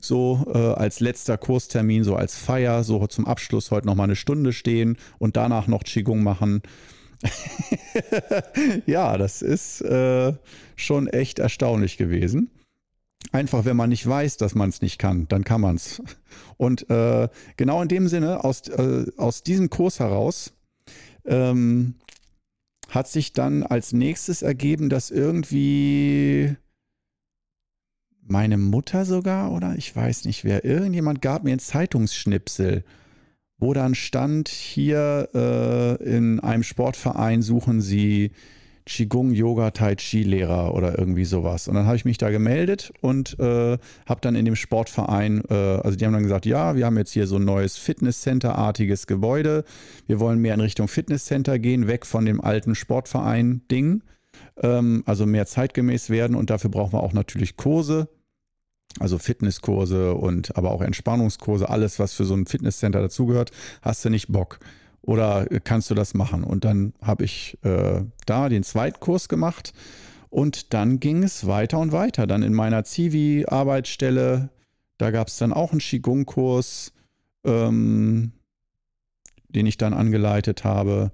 so 0.00 0.46
äh, 0.52 0.58
als 0.58 1.00
letzter 1.00 1.38
Kurstermin, 1.38 2.04
so 2.04 2.16
als 2.16 2.36
Feier, 2.36 2.84
so 2.84 3.06
zum 3.06 3.26
Abschluss 3.26 3.70
heute 3.70 3.86
nochmal 3.86 4.04
eine 4.04 4.16
Stunde 4.16 4.52
stehen 4.52 4.96
und 5.18 5.36
danach 5.36 5.66
noch 5.66 5.84
Qigong 5.84 6.22
machen. 6.22 6.62
ja, 8.86 9.16
das 9.16 9.42
ist 9.42 9.80
äh, 9.80 10.34
schon 10.76 11.06
echt 11.08 11.38
erstaunlich 11.38 11.96
gewesen. 11.96 12.50
Einfach, 13.32 13.64
wenn 13.64 13.76
man 13.76 13.88
nicht 13.88 14.06
weiß, 14.06 14.36
dass 14.36 14.54
man 14.54 14.68
es 14.68 14.82
nicht 14.82 14.98
kann, 14.98 15.26
dann 15.28 15.44
kann 15.44 15.60
man 15.60 15.76
es. 15.76 16.02
Und 16.56 16.88
äh, 16.90 17.28
genau 17.56 17.82
in 17.82 17.88
dem 17.88 18.08
Sinne, 18.08 18.44
aus, 18.44 18.68
äh, 18.68 19.06
aus 19.16 19.42
diesem 19.42 19.70
Kurs 19.70 19.98
heraus, 19.98 20.52
ähm, 21.24 21.94
hat 22.90 23.08
sich 23.08 23.32
dann 23.32 23.62
als 23.62 23.92
nächstes 23.92 24.42
ergeben, 24.42 24.88
dass 24.88 25.10
irgendwie 25.10 26.56
meine 28.26 28.58
Mutter 28.58 29.04
sogar, 29.04 29.52
oder 29.52 29.74
ich 29.76 29.94
weiß 29.94 30.24
nicht 30.24 30.44
wer, 30.44 30.64
irgendjemand 30.64 31.22
gab 31.22 31.44
mir 31.44 31.50
einen 31.50 31.58
Zeitungsschnipsel, 31.58 32.84
wo 33.58 33.72
dann 33.72 33.94
stand, 33.94 34.48
hier 34.48 35.28
äh, 35.34 36.02
in 36.04 36.40
einem 36.40 36.62
Sportverein 36.62 37.42
suchen 37.42 37.80
sie 37.80 38.32
Qigong, 38.86 39.32
Yoga, 39.32 39.70
Tai 39.70 39.94
Chi 39.94 40.22
Lehrer 40.22 40.74
oder 40.74 40.98
irgendwie 40.98 41.24
sowas. 41.24 41.68
Und 41.68 41.74
dann 41.74 41.86
habe 41.86 41.96
ich 41.96 42.04
mich 42.04 42.18
da 42.18 42.30
gemeldet 42.30 42.92
und 43.00 43.38
äh, 43.38 43.78
habe 44.06 44.20
dann 44.20 44.34
in 44.34 44.44
dem 44.44 44.56
Sportverein, 44.56 45.42
äh, 45.48 45.54
also 45.54 45.96
die 45.96 46.04
haben 46.04 46.12
dann 46.12 46.22
gesagt, 46.22 46.44
ja, 46.44 46.76
wir 46.76 46.84
haben 46.84 46.98
jetzt 46.98 47.12
hier 47.12 47.26
so 47.26 47.36
ein 47.36 47.44
neues 47.44 47.78
Fitnesscenter-artiges 47.78 49.06
Gebäude. 49.06 49.64
Wir 50.06 50.20
wollen 50.20 50.38
mehr 50.40 50.54
in 50.54 50.60
Richtung 50.60 50.88
Fitnesscenter 50.88 51.58
gehen, 51.58 51.86
weg 51.86 52.04
von 52.04 52.26
dem 52.26 52.42
alten 52.42 52.74
Sportverein-Ding. 52.74 54.02
Ähm, 54.60 55.02
also 55.06 55.26
mehr 55.26 55.46
zeitgemäß 55.46 56.10
werden 56.10 56.36
und 56.36 56.50
dafür 56.50 56.70
brauchen 56.70 56.92
wir 56.92 57.02
auch 57.02 57.12
natürlich 57.12 57.56
Kurse. 57.56 58.08
Also 59.00 59.18
Fitnesskurse 59.18 60.14
und 60.14 60.56
aber 60.56 60.70
auch 60.70 60.80
Entspannungskurse, 60.80 61.68
alles, 61.68 61.98
was 61.98 62.12
für 62.12 62.24
so 62.24 62.34
ein 62.34 62.46
Fitnesscenter 62.46 63.00
dazugehört, 63.00 63.50
hast 63.82 64.04
du 64.04 64.10
nicht 64.10 64.28
Bock. 64.28 64.60
Oder 65.02 65.46
kannst 65.64 65.90
du 65.90 65.94
das 65.94 66.14
machen? 66.14 66.44
Und 66.44 66.64
dann 66.64 66.94
habe 67.02 67.24
ich 67.24 67.58
äh, 67.62 68.02
da 68.24 68.48
den 68.48 68.62
Zweitkurs 68.62 69.28
gemacht 69.28 69.74
und 70.30 70.72
dann 70.72 70.98
ging 70.98 71.22
es 71.22 71.46
weiter 71.46 71.78
und 71.78 71.92
weiter. 71.92 72.26
Dann 72.26 72.42
in 72.42 72.54
meiner 72.54 72.84
Zivi-Arbeitsstelle, 72.84 74.48
da 74.96 75.10
gab 75.10 75.28
es 75.28 75.36
dann 75.36 75.52
auch 75.52 75.72
einen 75.72 75.80
Qigong-Kurs, 75.80 76.92
ähm, 77.44 78.32
den 79.48 79.66
ich 79.66 79.76
dann 79.76 79.92
angeleitet 79.92 80.64
habe. 80.64 81.12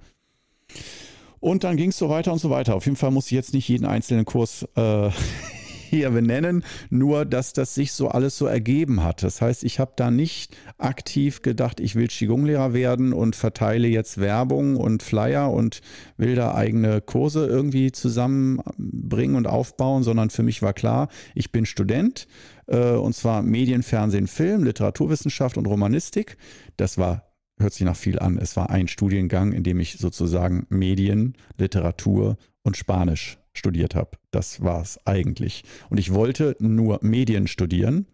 Und 1.41 1.65
dann 1.65 1.77
ging 1.77 1.91
es 1.91 1.99
so 1.99 2.09
weiter 2.09 2.33
und 2.33 2.39
so 2.39 2.51
weiter. 2.51 2.77
Auf 2.77 2.85
jeden 2.85 2.97
Fall 2.97 3.11
muss 3.11 3.27
ich 3.27 3.33
jetzt 3.33 3.55
nicht 3.55 3.69
jeden 3.69 3.87
einzelnen 3.87 4.27
Kurs 4.27 4.67
äh, 4.77 5.11
hier 5.91 6.11
benennen, 6.11 6.63
nur 6.91 7.25
dass 7.25 7.53
das 7.53 7.75
sich 7.75 7.93
so 7.93 8.09
alles 8.09 8.39
so 8.39 8.47
ergeben 8.47 9.03
hat. 9.03 9.23
Das 9.23 9.41
heißt, 9.41 9.65
ich 9.65 9.81
habe 9.81 9.93
da 9.97 10.11
nicht 10.11 10.57
aktiv 10.79 11.43
gedacht, 11.43 11.81
ich 11.81 11.97
will 11.97 12.07
Qigong-Lehrer 12.07 12.73
werden 12.73 13.13
und 13.13 13.35
verteile 13.35 13.89
jetzt 13.89 14.21
Werbung 14.21 14.77
und 14.77 15.03
Flyer 15.03 15.51
und 15.51 15.81
will 16.17 16.37
da 16.37 16.55
eigene 16.55 17.01
Kurse 17.01 17.47
irgendwie 17.47 17.91
zusammenbringen 17.91 19.35
und 19.35 19.47
aufbauen, 19.47 20.05
sondern 20.05 20.31
für 20.31 20.45
mich 20.45 20.63
war 20.63 20.75
klar, 20.75 21.09
ich 21.35 21.51
bin 21.51 21.67
Student 21.67 22.29
äh, 22.67 22.93
und 22.93 23.15
zwar 23.15 23.43
Medien, 23.43 23.83
Fernsehen, 23.83 24.29
Film, 24.29 24.63
Literaturwissenschaft 24.63 25.57
und 25.57 25.67
Romanistik. 25.67 26.37
Das 26.77 26.99
war 26.99 27.30
hört 27.61 27.73
sich 27.73 27.85
nach 27.85 27.97
viel 27.97 28.19
an. 28.19 28.39
Es 28.39 28.57
war 28.57 28.71
ein 28.71 28.89
Studiengang, 28.89 29.53
in 29.53 29.63
dem 29.63 29.81
ich 29.81 29.99
sozusagen 29.99 30.67
Medien, 30.69 31.35
Literatur 31.59 32.37
und 32.63 32.77
Spanisch 32.77 33.39
studiert 33.53 33.95
habe. 33.95 34.13
Das 34.31 34.63
war 34.63 34.81
es 34.81 34.99
eigentlich. 35.07 35.65
Und 35.89 35.99
ich 35.99 36.13
wollte 36.15 36.57
nur 36.61 36.99
Medien 37.03 37.47
studieren, 37.47 38.07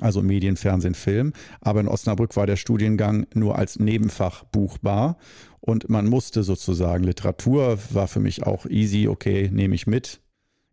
also 0.00 0.22
Medien, 0.22 0.56
Fernsehen, 0.56 0.94
Film. 0.94 1.32
Aber 1.60 1.80
in 1.80 1.88
Osnabrück 1.88 2.36
war 2.36 2.46
der 2.46 2.56
Studiengang 2.56 3.26
nur 3.34 3.56
als 3.58 3.78
Nebenfach 3.78 4.44
buchbar. 4.44 5.18
Und 5.60 5.88
man 5.88 6.06
musste 6.06 6.42
sozusagen, 6.42 7.04
Literatur 7.04 7.78
war 7.90 8.08
für 8.08 8.20
mich 8.20 8.44
auch 8.44 8.66
easy, 8.66 9.08
okay, 9.08 9.48
nehme 9.52 9.74
ich 9.74 9.86
mit. 9.86 10.20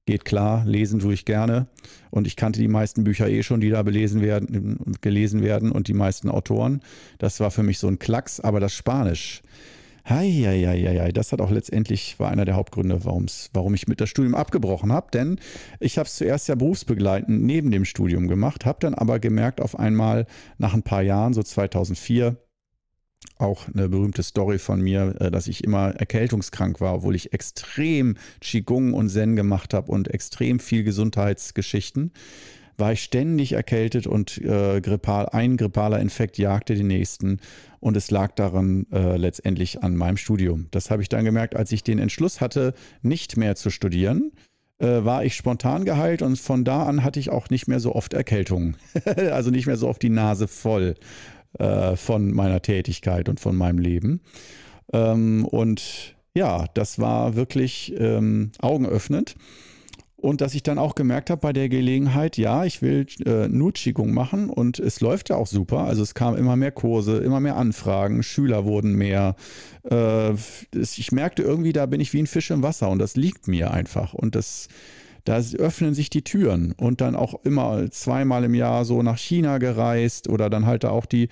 Geht 0.09 0.25
klar, 0.25 0.65
lesen 0.65 0.99
tue 0.99 1.13
ich 1.13 1.23
gerne. 1.23 1.67
Und 2.09 2.25
ich 2.25 2.35
kannte 2.35 2.59
die 2.59 2.67
meisten 2.67 3.03
Bücher 3.03 3.29
eh 3.29 3.43
schon, 3.43 3.61
die 3.61 3.69
da 3.69 3.83
belesen 3.83 4.23
werden, 4.23 4.95
gelesen 5.01 5.43
werden 5.43 5.71
und 5.71 5.87
die 5.87 5.93
meisten 5.93 6.29
Autoren. 6.29 6.81
Das 7.19 7.39
war 7.39 7.51
für 7.51 7.61
mich 7.61 7.77
so 7.77 7.87
ein 7.87 7.99
Klacks, 7.99 8.39
aber 8.39 8.59
das 8.59 8.73
Spanisch 8.73 9.43
Heieieiei, 10.09 11.11
das 11.11 11.31
hat 11.31 11.41
auch 11.41 11.51
letztendlich 11.51 12.19
war 12.19 12.31
einer 12.31 12.45
der 12.45 12.55
Hauptgründe, 12.55 13.05
warum 13.05 13.73
ich 13.75 13.87
mit 13.87 14.01
das 14.01 14.09
Studium 14.09 14.33
abgebrochen 14.33 14.91
habe. 14.91 15.09
Denn 15.13 15.39
ich 15.79 15.99
habe 15.99 16.07
es 16.07 16.15
zuerst 16.15 16.47
ja 16.47 16.55
berufsbegleitend 16.55 17.43
neben 17.43 17.69
dem 17.69 17.85
Studium 17.85 18.27
gemacht, 18.27 18.65
habe 18.65 18.79
dann 18.81 18.95
aber 18.95 19.19
gemerkt, 19.19 19.61
auf 19.61 19.77
einmal 19.77 20.25
nach 20.57 20.73
ein 20.73 20.81
paar 20.81 21.03
Jahren, 21.03 21.33
so 21.33 21.43
2004, 21.43 22.35
auch 23.37 23.67
eine 23.73 23.89
berühmte 23.89 24.23
Story 24.23 24.59
von 24.59 24.81
mir, 24.81 25.15
äh, 25.19 25.31
dass 25.31 25.47
ich 25.47 25.63
immer 25.63 25.95
erkältungskrank 25.95 26.81
war, 26.81 26.95
obwohl 26.95 27.15
ich 27.15 27.33
extrem 27.33 28.17
Qigong 28.41 28.93
und 28.93 29.09
Zen 29.09 29.35
gemacht 29.35 29.73
habe 29.73 29.91
und 29.91 30.09
extrem 30.09 30.59
viel 30.59 30.83
Gesundheitsgeschichten 30.83 32.11
war 32.79 32.93
ich 32.93 33.03
ständig 33.03 33.53
erkältet 33.53 34.07
und 34.07 34.37
äh, 34.39 34.81
grippal, 34.81 35.27
ein 35.29 35.57
grippaler 35.57 35.99
Infekt 35.99 36.37
jagte 36.37 36.75
den 36.75 36.87
nächsten 36.87 37.39
und 37.79 37.97
es 37.97 38.09
lag 38.09 38.31
daran 38.35 38.87
äh, 38.91 39.17
letztendlich 39.17 39.83
an 39.83 39.95
meinem 39.95 40.17
Studium. 40.17 40.67
Das 40.71 40.89
habe 40.89 41.01
ich 41.01 41.09
dann 41.09 41.25
gemerkt, 41.25 41.55
als 41.55 41.71
ich 41.71 41.83
den 41.83 41.99
Entschluss 41.99 42.41
hatte, 42.41 42.73
nicht 43.01 43.37
mehr 43.37 43.55
zu 43.55 43.69
studieren, 43.69 44.31
äh, 44.79 45.03
war 45.03 45.23
ich 45.23 45.35
spontan 45.35 45.85
geheilt 45.85 46.21
und 46.21 46.39
von 46.39 46.63
da 46.63 46.83
an 46.83 47.03
hatte 47.03 47.19
ich 47.19 47.29
auch 47.29 47.49
nicht 47.49 47.67
mehr 47.67 47.79
so 47.79 47.95
oft 47.95 48.13
Erkältungen. 48.13 48.77
also 49.05 49.51
nicht 49.51 49.67
mehr 49.67 49.77
so 49.77 49.87
oft 49.87 50.01
die 50.01 50.09
Nase 50.09 50.47
voll 50.47 50.95
äh, 51.57 51.95
von 51.95 52.33
meiner 52.33 52.61
Tätigkeit 52.61 53.29
und 53.29 53.39
von 53.39 53.55
meinem 53.55 53.79
Leben. 53.79 54.21
Ähm, 54.93 55.45
und 55.45 56.15
ja, 56.35 56.65
das 56.73 56.99
war 56.99 57.35
wirklich 57.35 57.93
ähm, 57.97 58.51
augenöffnend. 58.59 59.35
Und 60.21 60.41
dass 60.41 60.53
ich 60.53 60.63
dann 60.63 60.77
auch 60.77 60.95
gemerkt 60.95 61.29
habe 61.29 61.39
bei 61.39 61.53
der 61.53 61.69
Gelegenheit, 61.69 62.37
ja, 62.37 62.65
ich 62.65 62.81
will 62.81 63.07
äh, 63.25 63.47
nur 63.47 63.71
Qigong 63.71 64.13
machen 64.13 64.49
und 64.49 64.77
es 64.77 64.99
läuft 64.99 65.29
ja 65.29 65.37
auch 65.37 65.47
super. 65.47 65.85
Also 65.85 66.03
es 66.03 66.13
kamen 66.13 66.37
immer 66.37 66.57
mehr 66.57 66.73
Kurse, 66.73 67.19
immer 67.19 67.39
mehr 67.39 67.55
Anfragen, 67.55 68.21
Schüler 68.21 68.65
wurden 68.65 68.95
mehr. 68.95 69.37
Äh, 69.89 70.33
ich 70.73 71.13
merkte 71.13 71.43
irgendwie, 71.43 71.71
da 71.71 71.85
bin 71.85 72.01
ich 72.01 72.11
wie 72.11 72.19
ein 72.19 72.27
Fisch 72.27 72.51
im 72.51 72.63
Wasser 72.63 72.89
und 72.89 72.99
das 72.99 73.15
liegt 73.15 73.47
mir 73.47 73.71
einfach. 73.71 74.13
Und 74.13 74.35
das, 74.35 74.67
da 75.25 75.37
öffnen 75.57 75.93
sich 75.93 76.09
die 76.09 76.23
Türen 76.23 76.73
und 76.73 77.01
dann 77.01 77.15
auch 77.15 77.43
immer 77.43 77.89
zweimal 77.91 78.43
im 78.43 78.53
Jahr 78.53 78.85
so 78.85 79.03
nach 79.03 79.17
China 79.17 79.57
gereist 79.57 80.29
oder 80.29 80.49
dann 80.49 80.65
halt 80.65 80.85
auch 80.85 81.05
die 81.05 81.29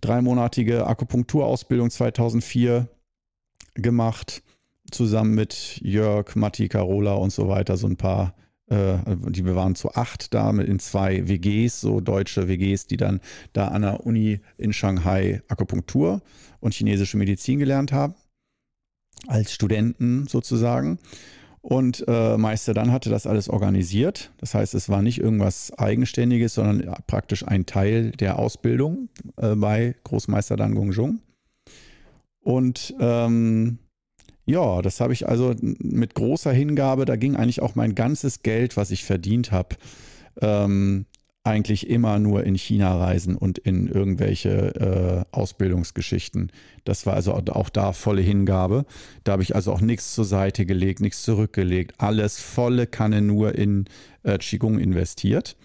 dreimonatige 0.00 0.86
Akupunkturausbildung 0.86 1.90
2004 1.90 2.88
gemacht 3.74 4.42
zusammen 4.90 5.34
mit 5.34 5.80
Jörg, 5.82 6.34
Matti, 6.36 6.68
Carola 6.68 7.14
und 7.14 7.30
so 7.32 7.48
weiter, 7.48 7.76
so 7.76 7.86
ein 7.86 7.96
paar, 7.96 8.34
äh, 8.68 8.98
die 9.28 9.44
wir 9.44 9.56
waren 9.56 9.74
zu 9.74 9.94
acht 9.94 10.32
da 10.34 10.50
in 10.50 10.78
zwei 10.78 11.28
WGs, 11.28 11.80
so 11.80 12.00
deutsche 12.00 12.48
WGs, 12.48 12.86
die 12.86 12.96
dann 12.96 13.20
da 13.52 13.68
an 13.68 13.82
der 13.82 14.06
Uni 14.06 14.40
in 14.58 14.72
Shanghai 14.72 15.42
Akupunktur 15.48 16.22
und 16.60 16.74
chinesische 16.74 17.16
Medizin 17.16 17.58
gelernt 17.58 17.92
haben, 17.92 18.14
als 19.26 19.52
Studenten 19.52 20.26
sozusagen. 20.26 20.98
Und 21.66 22.04
äh, 22.06 22.36
Meister 22.36 22.74
dann 22.74 22.92
hatte 22.92 23.10
das 23.10 23.26
alles 23.26 23.48
organisiert. 23.48 24.30
Das 24.38 24.54
heißt, 24.54 24.72
es 24.74 24.88
war 24.88 25.02
nicht 25.02 25.18
irgendwas 25.18 25.76
Eigenständiges, 25.76 26.54
sondern 26.54 26.94
praktisch 27.08 27.44
ein 27.44 27.66
Teil 27.66 28.12
der 28.12 28.38
Ausbildung 28.38 29.08
äh, 29.36 29.56
bei 29.56 29.96
Großmeister 30.04 30.54
Dan 30.54 30.76
Gongzhong. 30.76 31.18
Und 32.38 32.94
ähm, 33.00 33.78
ja, 34.44 34.80
das 34.80 35.00
habe 35.00 35.12
ich 35.12 35.28
also 35.28 35.56
mit 35.60 36.14
großer 36.14 36.52
Hingabe, 36.52 37.04
da 37.04 37.16
ging 37.16 37.34
eigentlich 37.34 37.62
auch 37.62 37.74
mein 37.74 37.96
ganzes 37.96 38.44
Geld, 38.44 38.76
was 38.76 38.92
ich 38.92 39.04
verdient 39.04 39.50
habe, 39.50 39.74
ähm, 40.40 41.06
eigentlich 41.46 41.88
immer 41.88 42.18
nur 42.18 42.44
in 42.44 42.56
China 42.56 42.96
reisen 42.96 43.36
und 43.36 43.58
in 43.58 43.86
irgendwelche 43.86 45.24
äh, 45.30 45.36
Ausbildungsgeschichten. 45.36 46.50
Das 46.84 47.06
war 47.06 47.14
also 47.14 47.34
auch 47.34 47.68
da 47.70 47.92
volle 47.92 48.22
Hingabe. 48.22 48.84
Da 49.24 49.32
habe 49.32 49.42
ich 49.42 49.54
also 49.54 49.72
auch 49.72 49.80
nichts 49.80 50.14
zur 50.14 50.24
Seite 50.24 50.66
gelegt, 50.66 51.00
nichts 51.00 51.22
zurückgelegt. 51.22 51.94
Alles 51.98 52.40
volle 52.40 52.86
Kanne 52.86 53.22
nur 53.22 53.54
in 53.54 53.86
äh, 54.24 54.38
Qigong 54.38 54.78
investiert. 54.78 55.56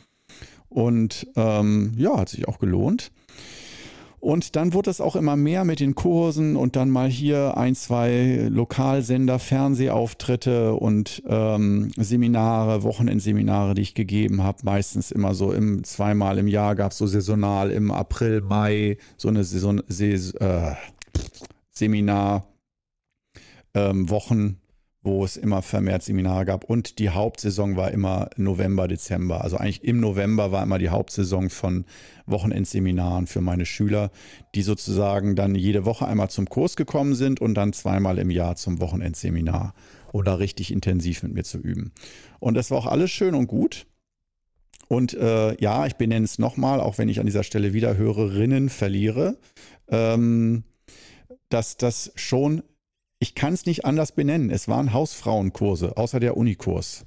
Und 0.70 1.28
ähm, 1.36 1.94
ja, 1.98 2.18
hat 2.18 2.30
sich 2.30 2.48
auch 2.48 2.60
gelohnt. 2.60 3.12
Und 4.22 4.56
dann 4.56 4.74
wurde 4.74 4.92
es 4.92 5.02
auch 5.02 5.16
immer 5.16 5.36
mehr 5.36 5.66
mit 5.66 5.80
den 5.80 5.96
Kursen 5.96 6.56
und 6.56 6.76
dann 6.76 6.92
mal 6.92 7.10
hier 7.10 7.58
ein, 7.58 7.74
zwei 7.74 8.48
Lokalsender, 8.50 9.40
Fernsehauftritte 9.40 10.76
und 10.76 11.24
ähm, 11.26 11.92
Seminare, 11.98 12.84
Wochenendseminare, 12.84 13.74
die 13.74 13.82
ich 13.82 13.96
gegeben 13.96 14.44
habe. 14.44 14.60
Meistens 14.64 15.10
immer 15.10 15.34
so 15.34 15.52
im 15.52 15.84
zweimal 15.84 16.38
im 16.38 16.48
Jahr 16.48 16.76
gab 16.76 16.92
es 16.92 17.00
so 17.00 17.08
saisonal 17.08 17.72
im 17.72 17.90
April, 17.90 18.42
Mai 18.42 18.98
so 19.18 19.28
eine 19.28 19.44
Saison, 19.44 19.82
Saison 19.88 20.40
äh, 20.40 20.76
Seminar. 21.72 22.46
Ähm, 23.74 24.10
Wochen 24.10 24.61
wo 25.04 25.26
es 25.26 25.36
immer 25.36 25.62
vermehrt 25.62 26.04
Seminare 26.04 26.46
gab. 26.46 26.64
Und 26.64 27.00
die 27.00 27.10
Hauptsaison 27.10 27.76
war 27.76 27.92
immer 27.92 28.30
November, 28.38 28.88
Dezember. 28.88 29.44
Also 29.44 29.58
eigentlich 29.58 29.84
im 29.84 30.00
November 30.00 30.52
war 30.52 30.62
immer 30.62 30.78
die 30.78 30.90
Hauptsaison 30.90 31.50
von 31.50 31.86
Wochenendseminaren 32.28 33.26
für 33.26 33.42
meine 33.42 33.66
Schüler, 33.66 34.12
die 34.54 34.62
sozusagen 34.62 35.36
dann 35.36 35.56
jede 35.56 35.86
Woche 35.86 36.08
einmal 36.08 36.30
zum 36.30 36.48
Kurs 36.48 36.76
gekommen 36.76 37.16
sind 37.16 37.42
und 37.42 37.56
dann 37.56 37.74
zweimal 37.74 38.20
im 38.20 38.30
Jahr 38.30 38.56
zum 38.56 38.80
Wochenendseminar 38.80 39.74
oder 40.14 40.40
richtig 40.40 40.72
intensiv 40.72 41.24
mit 41.24 41.34
mir 41.34 41.44
zu 41.44 41.58
üben. 41.58 41.92
Und 42.40 42.54
das 42.54 42.70
war 42.70 42.78
auch 42.78 42.88
alles 42.88 43.10
schön 43.10 43.34
und 43.34 43.48
gut. 43.48 43.88
Und 44.88 45.14
äh, 45.14 45.56
ja, 45.60 45.86
ich 45.88 45.96
benenne 45.96 46.26
es 46.26 46.38
nochmal, 46.38 46.80
auch 46.80 46.98
wenn 46.98 47.10
ich 47.10 47.20
an 47.20 47.26
dieser 47.26 47.44
Stelle 47.44 47.74
wieder 47.74 47.98
Hörerinnen 47.98 48.70
verliere, 48.70 49.38
ähm, 49.88 50.64
dass 51.50 51.78
das 51.78 52.12
schon 52.16 52.62
ich 53.22 53.36
kann 53.36 53.54
es 53.54 53.68
nicht 53.68 53.86
anders 53.86 54.14
benennen. 54.14 54.50
Es 54.50 54.68
waren 54.68 54.94
Hausfrauenkurse, 54.94 55.96
außer 55.96 56.20
der 56.20 56.38
Unikurs. 56.38 57.06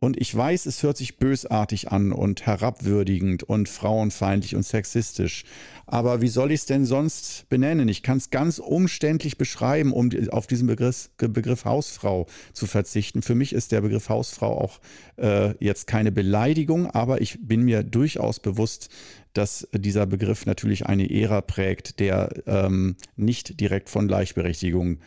Und 0.00 0.18
ich 0.18 0.34
weiß, 0.34 0.64
es 0.64 0.82
hört 0.82 0.96
sich 0.96 1.18
bösartig 1.18 1.92
an 1.92 2.12
und 2.12 2.46
herabwürdigend 2.46 3.42
und 3.42 3.68
frauenfeindlich 3.68 4.56
und 4.56 4.64
sexistisch. 4.64 5.44
Aber 5.86 6.22
wie 6.22 6.28
soll 6.28 6.52
ich 6.52 6.60
es 6.60 6.66
denn 6.66 6.86
sonst 6.86 7.46
benennen? 7.50 7.88
Ich 7.88 8.02
kann 8.02 8.16
es 8.16 8.30
ganz 8.30 8.58
umständlich 8.58 9.36
beschreiben, 9.36 9.92
um 9.92 10.08
auf 10.30 10.46
diesen 10.46 10.66
Begriff, 10.66 11.10
Begriff 11.18 11.66
Hausfrau 11.66 12.26
zu 12.54 12.66
verzichten. 12.66 13.20
Für 13.20 13.34
mich 13.34 13.52
ist 13.52 13.72
der 13.72 13.82
Begriff 13.82 14.08
Hausfrau 14.08 14.58
auch 14.58 14.80
äh, 15.18 15.52
jetzt 15.62 15.86
keine 15.86 16.10
Beleidigung, 16.10 16.86
aber 16.86 17.20
ich 17.20 17.38
bin 17.46 17.64
mir 17.64 17.82
durchaus 17.82 18.40
bewusst, 18.40 18.88
dass 19.32 19.68
dieser 19.72 20.06
Begriff 20.06 20.46
natürlich 20.46 20.86
eine 20.86 21.10
Ära 21.10 21.40
prägt, 21.40 22.00
der 22.00 22.30
ähm, 22.46 22.96
nicht 23.16 23.60
direkt 23.60 23.88
von 23.88 24.08
Gleichberechtigung 24.08 24.98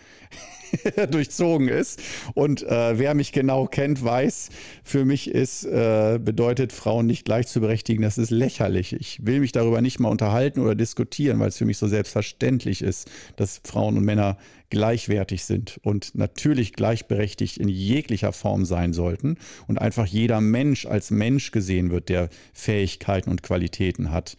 durchzogen 1.11 1.67
ist. 1.67 2.01
Und 2.33 2.63
äh, 2.63 2.97
wer 2.97 3.13
mich 3.13 3.31
genau 3.31 3.65
kennt, 3.65 4.03
weiß, 4.03 4.49
für 4.83 5.05
mich 5.05 5.29
ist, 5.29 5.65
äh, 5.65 6.19
bedeutet 6.23 6.71
Frauen 6.71 7.05
nicht 7.05 7.25
gleich 7.25 7.47
zu 7.47 7.61
berechtigen, 7.61 8.01
das 8.01 8.17
ist 8.17 8.31
lächerlich. 8.31 8.93
Ich 8.93 9.25
will 9.25 9.39
mich 9.39 9.51
darüber 9.51 9.81
nicht 9.81 9.99
mal 9.99 10.09
unterhalten 10.09 10.61
oder 10.61 10.75
diskutieren, 10.75 11.39
weil 11.39 11.49
es 11.49 11.57
für 11.57 11.65
mich 11.65 11.77
so 11.77 11.87
selbstverständlich 11.87 12.81
ist, 12.81 13.09
dass 13.35 13.61
Frauen 13.63 13.97
und 13.97 14.05
Männer 14.05 14.37
gleichwertig 14.73 15.45
sind 15.45 15.79
und 15.83 16.15
natürlich 16.15 16.73
gleichberechtigt 16.73 17.57
in 17.59 17.69
jeglicher 17.69 18.33
Form 18.33 18.65
sein 18.65 18.91
sollten 18.91 19.37
und 19.67 19.79
einfach 19.79 20.07
jeder 20.07 20.41
Mensch 20.41 20.87
als 20.87 21.11
Mensch 21.11 21.51
gesehen 21.51 21.91
wird, 21.91 22.09
der 22.09 22.29
Fähigkeiten 22.53 23.29
und 23.29 23.43
Qualitäten 23.43 24.09
hat. 24.09 24.35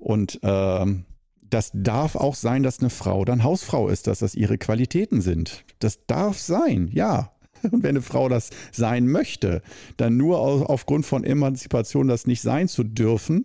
Und 0.00 0.40
ähm, 0.42 1.04
das 1.48 1.70
darf 1.72 2.16
auch 2.16 2.34
sein, 2.34 2.64
dass 2.64 2.80
eine 2.80 2.90
Frau 2.90 3.24
dann 3.24 3.44
Hausfrau 3.44 3.88
ist, 3.88 4.08
dass 4.08 4.18
das 4.18 4.34
ihre 4.34 4.58
Qualitäten 4.58 5.20
sind. 5.20 5.64
Das 5.78 6.06
darf 6.06 6.40
sein, 6.40 6.90
ja. 6.92 7.30
Und 7.62 7.84
wenn 7.84 7.90
eine 7.90 8.02
Frau 8.02 8.28
das 8.28 8.50
sein 8.72 9.06
möchte, 9.06 9.62
dann 9.96 10.16
nur 10.16 10.40
aufgrund 10.68 11.06
von 11.06 11.22
Emanzipation 11.22 12.08
das 12.08 12.26
nicht 12.26 12.42
sein 12.42 12.66
zu 12.66 12.82
dürfen, 12.82 13.44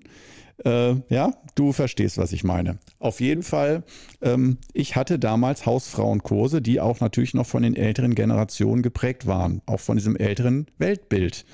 äh, 0.66 0.96
ja, 1.10 1.34
du 1.56 1.72
verstehst, 1.72 2.18
was 2.18 2.34
ich 2.34 2.44
meine. 2.44 2.78
Auf 3.00 3.20
jeden 3.20 3.44
Fall, 3.44 3.84
ähm, 4.22 4.58
ich 4.74 4.96
hatte 4.96 5.20
damals 5.20 5.66
Hausfrauenkurse, 5.66 6.62
die 6.62 6.80
auch 6.80 7.00
natürlich 7.00 7.34
noch 7.34 7.46
von 7.46 7.64
den 7.64 7.76
älteren 7.76 8.16
Generationen 8.16 8.82
geprägt 8.82 9.28
waren, 9.28 9.62
auch 9.66 9.80
von 9.80 9.98
diesem 9.98 10.16
älteren 10.16 10.68
Weltbild. 10.78 11.46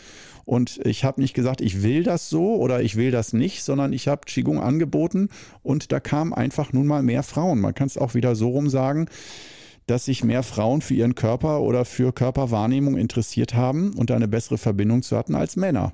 Und 0.45 0.79
ich 0.85 1.05
habe 1.05 1.21
nicht 1.21 1.33
gesagt, 1.33 1.61
ich 1.61 1.83
will 1.83 2.03
das 2.03 2.29
so 2.29 2.55
oder 2.55 2.81
ich 2.81 2.95
will 2.95 3.11
das 3.11 3.31
nicht, 3.33 3.63
sondern 3.63 3.93
ich 3.93 4.07
habe 4.07 4.25
Qigong 4.25 4.59
angeboten 4.59 5.29
und 5.61 5.91
da 5.91 5.99
kamen 5.99 6.33
einfach 6.33 6.73
nun 6.73 6.85
mal 6.85 7.01
mehr 7.01 7.23
Frauen. 7.23 7.61
Man 7.61 7.73
kann 7.73 7.87
es 7.87 7.97
auch 7.97 8.13
wieder 8.13 8.35
so 8.35 8.49
rum 8.49 8.69
sagen, 8.69 9.07
dass 9.87 10.05
sich 10.05 10.23
mehr 10.23 10.43
Frauen 10.43 10.81
für 10.81 10.93
ihren 10.93 11.15
Körper 11.15 11.61
oder 11.61 11.85
für 11.85 12.13
Körperwahrnehmung 12.13 12.97
interessiert 12.97 13.53
haben 13.53 13.93
und 13.93 14.11
eine 14.11 14.27
bessere 14.27 14.57
Verbindung 14.57 15.01
zu 15.01 15.17
hatten 15.17 15.35
als 15.35 15.55
Männer. 15.55 15.93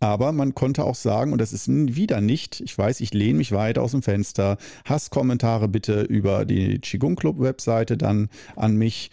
Aber 0.00 0.32
man 0.32 0.54
konnte 0.54 0.84
auch 0.84 0.94
sagen, 0.94 1.32
und 1.32 1.40
das 1.40 1.52
ist 1.52 1.68
wieder 1.68 2.20
nicht, 2.20 2.60
ich 2.60 2.76
weiß, 2.76 3.00
ich 3.00 3.14
lehne 3.14 3.38
mich 3.38 3.52
weit 3.52 3.78
aus 3.78 3.92
dem 3.92 4.02
Fenster, 4.02 4.58
Hasskommentare 4.84 5.68
bitte 5.68 6.02
über 6.02 6.44
die 6.44 6.78
Qigong 6.78 7.16
Club 7.16 7.40
Webseite 7.40 7.96
dann 7.96 8.28
an 8.56 8.76
mich, 8.76 9.10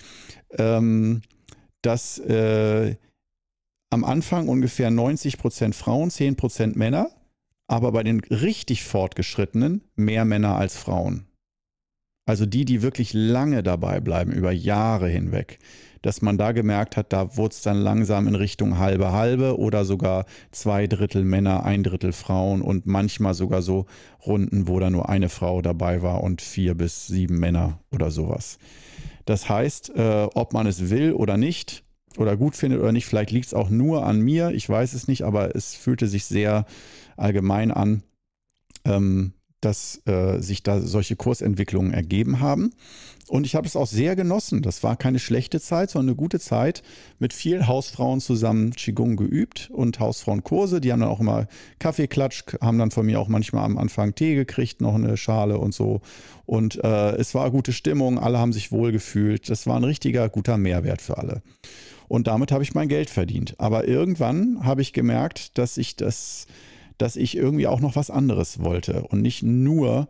ähm, 0.58 1.22
dass 1.82 2.20
äh, 2.20 2.96
am 3.90 4.04
Anfang 4.04 4.50
ungefähr 4.50 4.90
90 4.90 5.38
Prozent 5.38 5.76
Frauen, 5.76 6.10
10 6.10 6.36
Prozent 6.36 6.76
Männer, 6.76 7.10
aber 7.68 7.92
bei 7.92 8.04
den 8.04 8.20
richtig 8.22 8.84
Fortgeschrittenen 8.84 9.82
mehr 9.96 10.26
Männer 10.26 10.58
als 10.58 10.76
Frauen. 10.76 11.28
Also 12.26 12.46
die, 12.46 12.64
die 12.64 12.82
wirklich 12.82 13.14
lange 13.14 13.64
dabei 13.64 14.00
bleiben, 14.00 14.32
über 14.32 14.52
Jahre 14.52 15.10
hinweg, 15.10 15.60
dass 16.02 16.22
man 16.22 16.38
da 16.38 16.54
gemerkt 16.54 16.96
hat, 16.96 17.12
da 17.12 17.36
wurde 17.36 17.54
es 17.54 17.62
dann 17.62 17.78
langsam 17.78 18.28
in 18.28 18.36
Richtung 18.36 18.78
halbe 18.78 19.12
halbe 19.12 19.58
oder 19.58 19.84
sogar 19.84 20.26
zwei 20.52 20.88
Drittel 20.88 21.26
Männer, 21.26 21.66
ein 21.66 21.84
Drittel 21.84 22.14
Frauen 22.14 22.62
und 22.62 22.86
manchmal 22.86 23.34
sogar 23.34 23.62
so 23.62 23.88
Runden, 24.26 24.68
wo 24.68 24.80
da 24.80 24.90
nur 24.90 25.10
eine 25.10 25.28
Frau 25.28 25.62
dabei 25.62 26.02
war 26.02 26.24
und 26.24 26.42
vier 26.42 26.76
bis 26.76 27.08
sieben 27.08 27.40
Männer 27.40 27.80
oder 27.92 28.10
sowas. 28.10 28.58
Das 29.26 29.50
heißt, 29.50 29.92
äh, 29.96 30.28
ob 30.34 30.54
man 30.54 30.68
es 30.68 30.90
will 30.90 31.14
oder 31.14 31.38
nicht, 31.38 31.84
oder 32.18 32.38
gut 32.38 32.56
findet 32.56 32.80
oder 32.80 32.92
nicht. 32.92 33.06
Vielleicht 33.06 33.32
liegt 33.32 33.48
es 33.48 33.54
auch 33.54 33.70
nur 33.70 34.06
an 34.06 34.20
mir, 34.22 34.52
ich 34.52 34.68
weiß 34.68 34.94
es 34.94 35.08
nicht, 35.08 35.24
aber 35.24 35.56
es 35.56 35.76
fühlte 35.76 36.08
sich 36.08 36.26
sehr 36.26 36.66
allgemein 37.18 37.72
an, 37.72 38.04
ähm, 38.86 39.34
dass 39.64 40.02
äh, 40.06 40.40
sich 40.40 40.64
da 40.64 40.82
solche 40.82 41.16
Kursentwicklungen 41.16 41.94
ergeben 41.94 42.40
haben. 42.40 42.72
Und 43.28 43.46
ich 43.46 43.56
habe 43.56 43.66
es 43.66 43.76
auch 43.76 43.88
sehr 43.88 44.16
genossen. 44.16 44.62
Das 44.62 44.84
war 44.84 44.98
keine 44.98 45.18
schlechte 45.18 45.62
Zeit, 45.62 45.90
sondern 45.90 46.10
eine 46.10 46.16
gute 46.18 46.40
Zeit 46.40 46.84
mit 47.20 47.34
vielen 47.34 47.68
Hausfrauen 47.68 48.20
zusammen 48.20 48.74
Qigong 48.74 49.16
geübt 49.16 49.70
und 49.72 50.00
Hausfrauenkurse. 50.00 50.82
Die 50.82 50.92
haben 50.92 51.00
dann 51.00 51.10
auch 51.10 51.22
immer 51.22 51.48
Kaffeeklatsch, 51.80 52.44
haben 52.60 52.78
dann 52.78 52.92
von 52.92 53.06
mir 53.06 53.20
auch 53.20 53.30
manchmal 53.30 53.64
am 53.64 53.78
Anfang 53.78 54.14
Tee 54.14 54.36
gekriegt, 54.36 54.82
noch 54.82 54.96
eine 54.96 55.16
Schale 55.16 55.58
und 55.58 55.74
so. 55.74 56.02
Und 56.46 56.84
äh, 56.84 57.16
es 57.16 57.34
war 57.34 57.50
gute 57.50 57.72
Stimmung, 57.72 58.20
alle 58.20 58.40
haben 58.40 58.54
sich 58.54 58.72
wohl 58.72 58.92
gefühlt. 58.92 59.50
Das 59.50 59.66
war 59.68 59.78
ein 59.78 59.86
richtiger 59.86 60.28
guter 60.28 60.58
Mehrwert 60.58 61.02
für 61.02 61.18
alle. 61.18 61.42
Und 62.10 62.28
damit 62.28 62.52
habe 62.52 62.64
ich 62.64 62.76
mein 62.76 62.90
Geld 62.90 63.10
verdient. 63.10 63.56
Aber 63.58 63.88
irgendwann 63.88 64.64
habe 64.64 64.82
ich 64.82 64.94
gemerkt, 64.94 65.58
dass 65.58 65.78
ich 65.78 65.96
das, 65.96 66.46
dass 66.98 67.16
ich 67.16 67.38
irgendwie 67.38 67.68
auch 67.68 67.80
noch 67.80 67.96
was 67.96 68.10
anderes 68.10 68.62
wollte 68.64 69.04
und 69.04 69.22
nicht 69.22 69.44
nur 69.44 70.08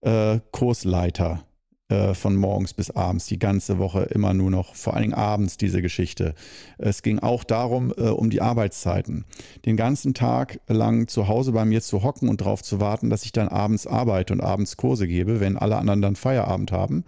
äh, 0.00 0.40
Kursleiter 0.50 1.44
äh, 1.88 2.14
von 2.14 2.36
morgens 2.36 2.74
bis 2.74 2.90
abends, 2.90 3.26
die 3.26 3.38
ganze 3.38 3.78
Woche 3.78 4.02
immer 4.04 4.34
nur 4.34 4.50
noch, 4.50 4.74
vor 4.74 4.94
allen 4.94 5.02
Dingen 5.02 5.14
abends 5.14 5.56
diese 5.58 5.82
Geschichte. 5.82 6.34
Es 6.78 7.02
ging 7.02 7.18
auch 7.18 7.44
darum, 7.44 7.92
äh, 7.96 8.08
um 8.08 8.30
die 8.30 8.40
Arbeitszeiten. 8.40 9.24
Den 9.66 9.76
ganzen 9.76 10.14
Tag 10.14 10.60
lang 10.68 11.08
zu 11.08 11.28
Hause 11.28 11.52
bei 11.52 11.64
mir 11.64 11.82
zu 11.82 12.02
hocken 12.02 12.28
und 12.28 12.40
darauf 12.40 12.62
zu 12.62 12.80
warten, 12.80 13.10
dass 13.10 13.24
ich 13.24 13.32
dann 13.32 13.48
abends 13.48 13.86
arbeite 13.86 14.32
und 14.32 14.40
abends 14.40 14.76
Kurse 14.76 15.06
gebe, 15.06 15.40
wenn 15.40 15.56
alle 15.58 15.76
anderen 15.76 16.02
dann 16.02 16.16
Feierabend 16.16 16.72
haben 16.72 17.04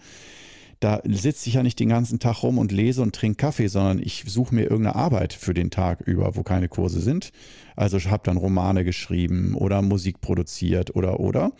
da 0.81 1.01
sitze 1.05 1.49
ich 1.49 1.55
ja 1.55 1.63
nicht 1.63 1.81
den 1.81 1.89
ganzen 1.89 2.19
Tag 2.19 2.43
rum 2.43 2.59
und 2.59 2.73
lese 2.73 3.03
und 3.03 3.15
trinke 3.15 3.37
Kaffee, 3.37 3.69
sondern 3.69 3.99
ich 3.99 4.25
suche 4.27 4.55
mir 4.55 4.63
irgendeine 4.63 4.97
Arbeit 4.97 5.33
für 5.33 5.55
den 5.55 5.71
Tag 5.71 6.01
über, 6.01 6.37
wo 6.37 6.43
keine 6.43 6.69
Kurse 6.69 7.01
sind. 7.01 7.31
Also 7.77 7.97
ich 7.97 8.09
habe 8.09 8.23
dann 8.25 8.37
Romane 8.37 8.85
geschrieben 8.85 9.55
oder 9.55 9.83
Musik 9.83 10.21
produziert 10.21 10.95
oder 10.95 11.21
oder 11.21 11.53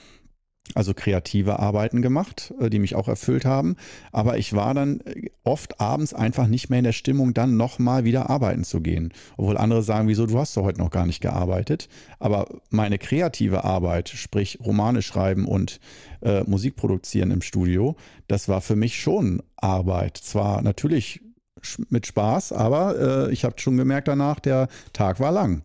also 0.73 0.95
kreative 0.95 1.59
Arbeiten 1.59 2.01
gemacht, 2.01 2.55
äh, 2.59 2.71
die 2.71 2.79
mich 2.79 2.95
auch 2.95 3.09
erfüllt 3.09 3.45
haben. 3.45 3.77
Aber 4.13 4.39
ich 4.39 4.55
war 4.55 4.73
dann 4.73 5.01
äh, 5.01 5.31
oft 5.45 5.81
abends 5.81 6.15
einfach 6.15 6.47
nicht 6.47 6.71
mehr 6.71 6.79
in 6.79 6.85
der 6.85 6.93
Stimmung, 6.93 7.35
dann 7.35 7.57
nochmal 7.57 8.05
wieder 8.05 8.31
arbeiten 8.31 8.65
zu 8.65 8.81
gehen. 8.81 9.13
Obwohl 9.37 9.59
andere 9.59 9.83
sagen, 9.83 10.09
wieso, 10.09 10.27
du 10.27 10.39
hast 10.39 10.57
doch 10.57 10.63
heute 10.63 10.81
noch 10.81 10.91
gar 10.91 11.07
nicht 11.07 11.21
gearbeitet. 11.21 11.89
Aber 12.19 12.49
meine 12.71 12.99
kreative 12.99 13.65
Arbeit, 13.65 14.09
sprich 14.09 14.59
Romane 14.65 15.03
schreiben 15.03 15.47
und 15.47 15.81
äh, 16.23 16.43
Musik 16.45 16.77
produzieren 16.77 17.31
im 17.31 17.43
Studio, 17.43 17.97
das 18.27 18.49
war 18.49 18.63
für 18.63 18.77
mich 18.77 18.99
schon 18.99 19.43
Arbeit. 19.57 20.17
Zwar 20.17 20.63
natürlich 20.63 21.21
mit 21.89 22.07
Spaß, 22.07 22.53
aber 22.53 23.29
äh, 23.29 23.33
ich 23.33 23.45
habe 23.45 23.59
schon 23.59 23.77
gemerkt 23.77 24.09
danach, 24.09 24.41
der 24.41 24.69
Tag 24.93 25.21
war 25.21 25.33
lang. 25.33 25.63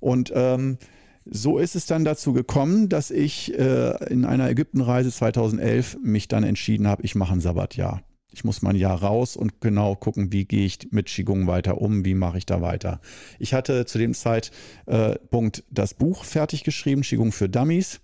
Und 0.00 0.32
ähm, 0.34 0.78
so 1.24 1.58
ist 1.58 1.74
es 1.74 1.86
dann 1.86 2.04
dazu 2.04 2.32
gekommen, 2.32 2.88
dass 2.88 3.10
ich 3.10 3.58
äh, 3.58 4.12
in 4.12 4.24
einer 4.24 4.48
Ägyptenreise 4.48 5.10
2011 5.10 5.98
mich 6.02 6.28
dann 6.28 6.44
entschieden 6.44 6.86
habe, 6.86 7.02
ich 7.02 7.14
mache 7.14 7.32
ein 7.32 7.40
Sabbatjahr. 7.40 8.02
Ich 8.32 8.42
muss 8.42 8.62
mal 8.62 8.70
ein 8.70 8.76
Jahr 8.76 9.00
raus 9.00 9.36
und 9.36 9.60
genau 9.60 9.94
gucken, 9.94 10.32
wie 10.32 10.44
gehe 10.44 10.66
ich 10.66 10.88
mit 10.90 11.06
Qigong 11.06 11.46
weiter 11.46 11.80
um, 11.80 12.04
wie 12.04 12.14
mache 12.14 12.38
ich 12.38 12.46
da 12.46 12.60
weiter. 12.60 13.00
Ich 13.38 13.54
hatte 13.54 13.86
zu 13.86 13.96
dem 13.96 14.12
Zeitpunkt 14.12 15.62
das 15.70 15.94
Buch 15.94 16.24
fertig 16.24 16.64
geschrieben, 16.64 17.02
Qigong 17.02 17.30
für 17.30 17.48
Dummies 17.48 18.00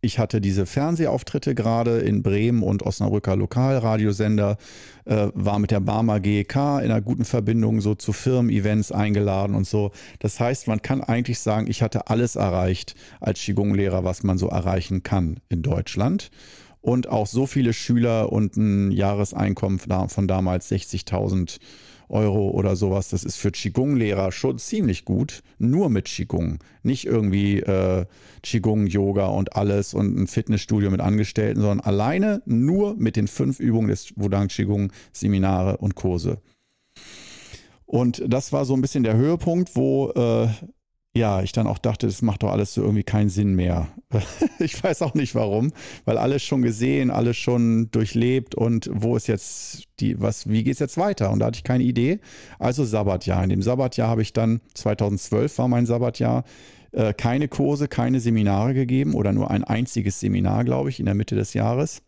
ich 0.00 0.18
hatte 0.18 0.40
diese 0.40 0.66
Fernsehauftritte 0.66 1.54
gerade 1.54 1.98
in 1.98 2.22
Bremen 2.22 2.62
und 2.62 2.82
Osnabrücker 2.84 3.36
Lokalradiosender, 3.36 4.56
äh, 5.04 5.28
war 5.34 5.58
mit 5.58 5.70
der 5.70 5.80
Barmer 5.80 6.20
GEK 6.20 6.54
in 6.54 6.90
einer 6.90 7.00
guten 7.00 7.24
Verbindung 7.24 7.80
so 7.80 7.94
zu 7.94 8.12
Firmen-Events 8.12 8.92
eingeladen 8.92 9.56
und 9.56 9.66
so. 9.66 9.90
Das 10.20 10.38
heißt, 10.38 10.68
man 10.68 10.82
kann 10.82 11.02
eigentlich 11.02 11.40
sagen, 11.40 11.66
ich 11.68 11.82
hatte 11.82 12.08
alles 12.08 12.36
erreicht 12.36 12.94
als 13.20 13.40
Qigong-Lehrer, 13.40 14.04
was 14.04 14.22
man 14.22 14.38
so 14.38 14.48
erreichen 14.48 15.02
kann 15.02 15.40
in 15.48 15.62
Deutschland. 15.62 16.30
Und 16.80 17.08
auch 17.08 17.26
so 17.26 17.46
viele 17.46 17.72
Schüler 17.72 18.32
und 18.32 18.56
ein 18.56 18.92
Jahreseinkommen 18.92 19.80
von 19.80 20.28
damals 20.28 20.70
60.000 20.70 21.58
Euro 21.58 21.87
oder 22.08 22.76
sowas. 22.76 23.10
Das 23.10 23.24
ist 23.24 23.36
für 23.36 23.50
Qigong-Lehrer 23.50 24.32
schon 24.32 24.58
ziemlich 24.58 25.04
gut. 25.04 25.42
Nur 25.58 25.90
mit 25.90 26.06
Qigong. 26.06 26.58
Nicht 26.82 27.06
irgendwie 27.06 27.60
äh, 27.60 28.06
Qigong, 28.42 28.86
Yoga 28.86 29.26
und 29.26 29.56
alles 29.56 29.94
und 29.94 30.18
ein 30.18 30.26
Fitnessstudio 30.26 30.90
mit 30.90 31.00
Angestellten, 31.00 31.60
sondern 31.60 31.80
alleine 31.80 32.42
nur 32.46 32.96
mit 32.96 33.16
den 33.16 33.28
fünf 33.28 33.60
Übungen 33.60 33.88
des 33.88 34.12
Wudang 34.16 34.48
Qigong, 34.48 34.92
Seminare 35.12 35.76
und 35.78 35.94
Kurse. 35.94 36.40
Und 37.84 38.22
das 38.26 38.52
war 38.52 38.64
so 38.64 38.74
ein 38.74 38.82
bisschen 38.82 39.02
der 39.02 39.16
Höhepunkt, 39.16 39.74
wo 39.74 40.10
äh, 40.10 40.48
ja, 41.18 41.42
ich 41.42 41.52
dann 41.52 41.66
auch 41.66 41.78
dachte, 41.78 42.06
das 42.06 42.22
macht 42.22 42.42
doch 42.42 42.50
alles 42.50 42.72
so 42.72 42.82
irgendwie 42.82 43.02
keinen 43.02 43.28
Sinn 43.28 43.54
mehr. 43.54 43.88
ich 44.58 44.82
weiß 44.82 45.02
auch 45.02 45.14
nicht 45.14 45.34
warum, 45.34 45.72
weil 46.04 46.16
alles 46.16 46.42
schon 46.42 46.62
gesehen, 46.62 47.10
alles 47.10 47.36
schon 47.36 47.90
durchlebt 47.90 48.54
und 48.54 48.88
wo 48.92 49.16
ist 49.16 49.26
jetzt 49.26 49.84
die, 50.00 50.20
was, 50.20 50.48
wie 50.48 50.64
geht 50.64 50.74
es 50.74 50.78
jetzt 50.78 50.96
weiter? 50.96 51.30
Und 51.30 51.40
da 51.40 51.46
hatte 51.46 51.56
ich 51.56 51.64
keine 51.64 51.84
Idee. 51.84 52.20
Also 52.58 52.84
Sabbatjahr. 52.84 53.42
In 53.42 53.50
dem 53.50 53.62
Sabbatjahr 53.62 54.08
habe 54.08 54.22
ich 54.22 54.32
dann, 54.32 54.60
2012 54.74 55.58
war 55.58 55.68
mein 55.68 55.86
Sabbatjahr, 55.86 56.44
äh, 56.92 57.12
keine 57.12 57.48
Kurse, 57.48 57.88
keine 57.88 58.20
Seminare 58.20 58.72
gegeben 58.72 59.14
oder 59.14 59.32
nur 59.32 59.50
ein 59.50 59.64
einziges 59.64 60.20
Seminar, 60.20 60.64
glaube 60.64 60.88
ich, 60.88 61.00
in 61.00 61.06
der 61.06 61.14
Mitte 61.14 61.34
des 61.34 61.52
Jahres. 61.52 62.02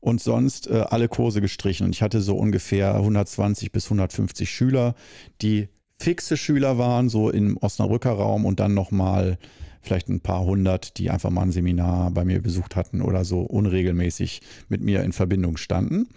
Und 0.00 0.20
sonst 0.20 0.68
äh, 0.68 0.84
alle 0.88 1.08
Kurse 1.08 1.40
gestrichen. 1.40 1.86
Und 1.86 1.94
ich 1.94 2.02
hatte 2.02 2.20
so 2.20 2.36
ungefähr 2.36 2.94
120 2.94 3.72
bis 3.72 3.86
150 3.86 4.50
Schüler, 4.50 4.94
die 5.40 5.68
fixe 6.04 6.36
Schüler 6.36 6.76
waren, 6.76 7.08
so 7.08 7.30
im 7.30 7.56
Osnabrücker 7.56 8.12
Raum 8.12 8.44
und 8.44 8.60
dann 8.60 8.74
nochmal 8.74 9.38
vielleicht 9.80 10.10
ein 10.10 10.20
paar 10.20 10.44
hundert, 10.44 10.98
die 10.98 11.08
einfach 11.08 11.30
mal 11.30 11.42
ein 11.42 11.52
Seminar 11.52 12.10
bei 12.10 12.26
mir 12.26 12.42
besucht 12.42 12.76
hatten 12.76 13.00
oder 13.00 13.24
so 13.24 13.40
unregelmäßig 13.40 14.42
mit 14.68 14.82
mir 14.82 15.02
in 15.02 15.12
Verbindung 15.12 15.56
standen. 15.56 16.08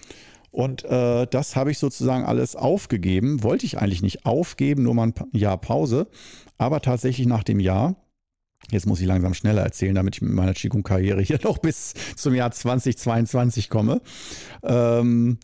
Und 0.51 0.83
äh, 0.83 1.25
das 1.27 1.55
habe 1.55 1.71
ich 1.71 1.79
sozusagen 1.79 2.25
alles 2.25 2.57
aufgegeben. 2.57 3.43
Wollte 3.43 3.65
ich 3.65 3.77
eigentlich 3.77 4.01
nicht 4.01 4.25
aufgeben, 4.25 4.83
nur 4.83 4.93
mal 4.93 5.07
ein 5.07 5.13
Jahr 5.31 5.57
Pause. 5.57 6.07
Aber 6.57 6.81
tatsächlich 6.81 7.27
nach 7.27 7.43
dem 7.43 7.61
Jahr, 7.61 7.95
jetzt 8.71 8.87
muss 8.87 8.99
ich 8.99 9.07
langsam 9.07 9.33
schneller 9.33 9.61
erzählen, 9.61 9.95
damit 9.95 10.15
ich 10.15 10.21
mit 10.21 10.33
meiner 10.33 10.53
Qigong-Karriere 10.53 11.21
hier 11.21 11.39
noch 11.43 11.59
bis 11.59 11.93
zum 12.17 12.35
Jahr 12.35 12.51
2022 12.51 13.69
komme. 13.69 14.01
Ähm, 14.63 15.37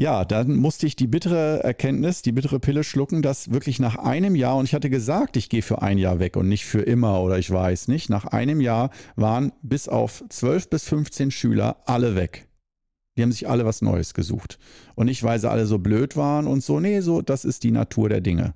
ja, 0.00 0.24
dann 0.24 0.56
musste 0.56 0.86
ich 0.86 0.96
die 0.96 1.06
bittere 1.06 1.62
Erkenntnis, 1.62 2.22
die 2.22 2.32
bittere 2.32 2.58
Pille 2.58 2.84
schlucken, 2.84 3.20
dass 3.20 3.52
wirklich 3.52 3.80
nach 3.80 3.96
einem 3.96 4.34
Jahr, 4.34 4.56
und 4.56 4.64
ich 4.64 4.72
hatte 4.72 4.88
gesagt, 4.88 5.36
ich 5.36 5.50
gehe 5.50 5.60
für 5.60 5.82
ein 5.82 5.98
Jahr 5.98 6.18
weg 6.18 6.38
und 6.38 6.48
nicht 6.48 6.64
für 6.64 6.80
immer 6.80 7.20
oder 7.20 7.38
ich 7.38 7.50
weiß 7.50 7.88
nicht, 7.88 8.08
nach 8.08 8.24
einem 8.24 8.62
Jahr 8.62 8.88
waren 9.16 9.52
bis 9.60 9.88
auf 9.90 10.24
12 10.26 10.70
bis 10.70 10.84
15 10.84 11.30
Schüler 11.30 11.82
alle 11.84 12.16
weg. 12.16 12.48
Die 13.18 13.22
haben 13.22 13.30
sich 13.30 13.46
alle 13.46 13.66
was 13.66 13.82
Neues 13.82 14.14
gesucht. 14.14 14.58
Und 14.94 15.04
nicht, 15.04 15.22
weil 15.22 15.38
sie 15.38 15.50
alle 15.50 15.66
so 15.66 15.78
blöd 15.78 16.16
waren 16.16 16.46
und 16.46 16.64
so, 16.64 16.80
nee, 16.80 17.00
so, 17.00 17.20
das 17.20 17.44
ist 17.44 17.62
die 17.62 17.70
Natur 17.70 18.08
der 18.08 18.22
Dinge. 18.22 18.54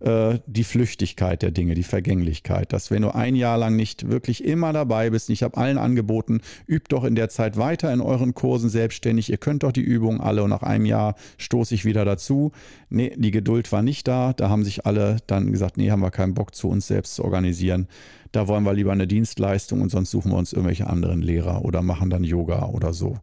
Äh, 0.00 0.38
die 0.46 0.62
Flüchtigkeit 0.62 1.42
der 1.42 1.50
Dinge, 1.50 1.74
die 1.74 1.82
Vergänglichkeit. 1.82 2.72
Dass 2.72 2.90
wenn 2.90 3.02
du 3.02 3.14
ein 3.14 3.34
Jahr 3.34 3.58
lang 3.58 3.74
nicht 3.74 4.08
wirklich 4.08 4.44
immer 4.44 4.72
dabei 4.72 5.10
bist, 5.10 5.28
ich 5.28 5.42
habe 5.42 5.56
allen 5.56 5.76
angeboten, 5.76 6.40
übt 6.66 6.86
doch 6.90 7.02
in 7.02 7.16
der 7.16 7.28
Zeit 7.28 7.56
weiter 7.56 7.92
in 7.92 8.00
euren 8.00 8.32
Kursen 8.32 8.70
selbstständig, 8.70 9.28
ihr 9.30 9.38
könnt 9.38 9.64
doch 9.64 9.72
die 9.72 9.80
Übungen 9.80 10.20
alle 10.20 10.44
und 10.44 10.50
nach 10.50 10.62
einem 10.62 10.84
Jahr 10.84 11.16
stoße 11.38 11.74
ich 11.74 11.84
wieder 11.84 12.04
dazu. 12.04 12.52
Nee, 12.90 13.12
die 13.16 13.32
Geduld 13.32 13.72
war 13.72 13.82
nicht 13.82 14.06
da, 14.06 14.32
da 14.32 14.48
haben 14.48 14.64
sich 14.64 14.86
alle 14.86 15.16
dann 15.26 15.50
gesagt, 15.50 15.76
nee, 15.76 15.90
haben 15.90 16.02
wir 16.02 16.12
keinen 16.12 16.34
Bock 16.34 16.54
zu 16.54 16.68
uns 16.68 16.86
selbst 16.86 17.16
zu 17.16 17.24
organisieren. 17.24 17.88
Da 18.30 18.46
wollen 18.46 18.64
wir 18.64 18.74
lieber 18.74 18.92
eine 18.92 19.06
Dienstleistung 19.06 19.80
und 19.80 19.90
sonst 19.90 20.10
suchen 20.10 20.30
wir 20.30 20.38
uns 20.38 20.52
irgendwelche 20.52 20.86
anderen 20.86 21.22
Lehrer 21.22 21.64
oder 21.64 21.82
machen 21.82 22.10
dann 22.10 22.24
Yoga 22.24 22.66
oder 22.66 22.92
so. 22.92 23.18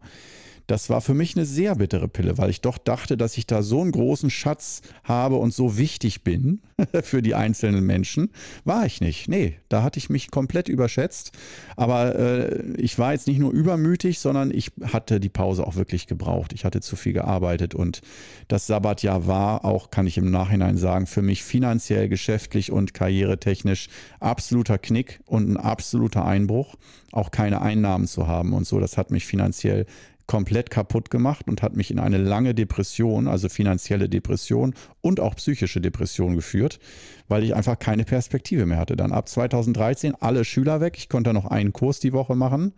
Das 0.67 0.89
war 0.89 1.01
für 1.01 1.13
mich 1.13 1.36
eine 1.36 1.45
sehr 1.45 1.75
bittere 1.75 2.08
Pille, 2.08 2.38
weil 2.38 2.49
ich 2.49 2.62
doch 2.62 2.78
dachte, 2.78 3.17
dass 3.17 3.38
ich 3.38 3.45
da 3.45 3.62
so 3.62 3.82
einen 3.82 3.91
großen 3.91 4.30
Schatz 4.30 4.82
habe 5.04 5.36
und 5.36 5.54
so 5.54 5.78
wichtig 5.78 6.23
bin 6.23 6.62
für 7.04 7.21
die 7.21 7.36
einzelnen 7.36 7.86
Menschen. 7.86 8.30
War 8.63 8.86
ich 8.86 8.99
nicht. 8.99 9.30
Nee, 9.30 9.60
da 9.69 9.84
hatte 9.84 9.99
ich 9.99 10.10
mich 10.10 10.32
komplett 10.32 10.67
überschätzt. 10.67 11.32
Aber 11.75 12.15
äh, 12.17 12.73
ich 12.78 12.97
war 12.97 13.13
jetzt 13.13 13.28
nicht 13.28 13.39
nur 13.39 13.51
übermütig, 13.51 14.19
sondern 14.19 14.51
ich 14.51 14.71
hatte 14.84 15.19
die 15.19 15.30
Pause 15.30 15.67
auch 15.67 15.75
wirklich 15.75 16.08
gebraucht. 16.08 16.51
Ich 16.54 16.65
hatte 16.65 16.82
zu 16.82 16.95
viel 16.95 17.13
gearbeitet 17.13 17.75
und 17.75 18.01
das 18.47 18.67
Sabbatjahr 18.67 19.28
war 19.28 19.65
auch, 19.65 19.91
kann 19.91 20.08
ich 20.08 20.17
im 20.17 20.32
Nachhinein 20.32 20.78
sagen, 20.78 21.06
für 21.06 21.21
mich 21.21 21.43
finanziell, 21.43 22.10
geschäftlich 22.10 22.71
und 22.71 22.93
karrieretechnisch 22.93 23.88
absoluter 24.19 24.78
Knick 24.78 25.19
und 25.25 25.49
ein 25.49 25.58
absoluter 25.58 26.25
Einbruch, 26.25 26.75
auch 27.12 27.32
keine 27.32 27.62
Einnahmen 27.62 28.08
zu 28.08 28.28
haben 28.28 28.54
und 28.54 28.65
so. 28.65 28.80
Das 28.80 28.97
hat 28.97 29.12
mich 29.12 29.25
finanziell 29.25 29.86
komplett 30.28 30.70
kaputt 30.70 31.10
gemacht 31.10 31.48
und 31.48 31.62
hat 31.62 31.76
mich 31.76 31.92
in 31.92 32.00
eine 32.00 32.18
lange 32.18 32.56
Depression, 32.56 33.28
also 33.28 33.50
finanzielle 33.50 34.10
Depression 34.10 34.74
und 35.02 35.20
auch 35.20 35.36
psychische 35.36 35.82
Depression 35.82 36.36
geführt, 36.36 36.80
weil 37.28 37.44
ich 37.44 37.56
einfach 37.56 37.78
keine 37.78 38.06
Perspektive 38.06 38.66
mehr 38.66 38.78
hatte. 38.78 38.96
Dann 38.96 39.12
ab 39.12 39.30
2013 39.30 40.16
alle 40.16 40.44
Schüler 40.46 40.82
weg. 40.82 40.96
Ich 40.98 41.10
konnte 41.10 41.34
noch 41.34 41.46
einen 41.46 41.74
Kurs 41.74 42.00
die 42.00 42.14
Woche 42.14 42.36
machen, 42.36 42.74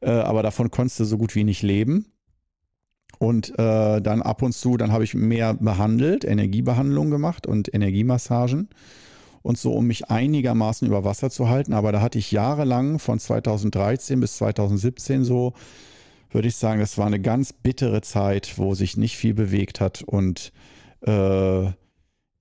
äh, 0.00 0.10
aber 0.10 0.42
davon 0.42 0.70
konntest 0.70 1.00
du 1.00 1.04
so 1.04 1.18
gut 1.18 1.34
wie 1.34 1.44
nicht 1.44 1.62
leben. 1.62 2.06
Und 3.18 3.58
äh, 3.58 4.02
dann 4.02 4.22
ab 4.22 4.42
und 4.42 4.52
zu, 4.52 4.76
dann 4.76 4.92
habe 4.92 5.04
ich 5.04 5.14
mehr 5.14 5.54
behandelt, 5.54 6.24
Energiebehandlung 6.24 7.10
gemacht 7.10 7.46
und 7.46 7.72
Energiemassagen 7.72 8.68
und 9.42 9.56
so, 9.56 9.72
um 9.72 9.86
mich 9.86 10.10
einigermaßen 10.10 10.88
über 10.88 11.04
Wasser 11.04 11.30
zu 11.30 11.48
halten. 11.48 11.74
Aber 11.74 11.92
da 11.92 12.00
hatte 12.00 12.18
ich 12.18 12.32
jahrelang 12.32 12.98
von 12.98 13.18
2013 13.18 14.18
bis 14.18 14.36
2017 14.38 15.22
so 15.22 15.52
würde 16.34 16.48
ich 16.48 16.56
sagen, 16.56 16.80
das 16.80 16.98
war 16.98 17.06
eine 17.06 17.20
ganz 17.20 17.52
bittere 17.52 18.02
Zeit, 18.02 18.58
wo 18.58 18.74
sich 18.74 18.96
nicht 18.96 19.16
viel 19.16 19.34
bewegt 19.34 19.80
hat 19.80 20.02
und 20.02 20.52
äh, 21.02 21.70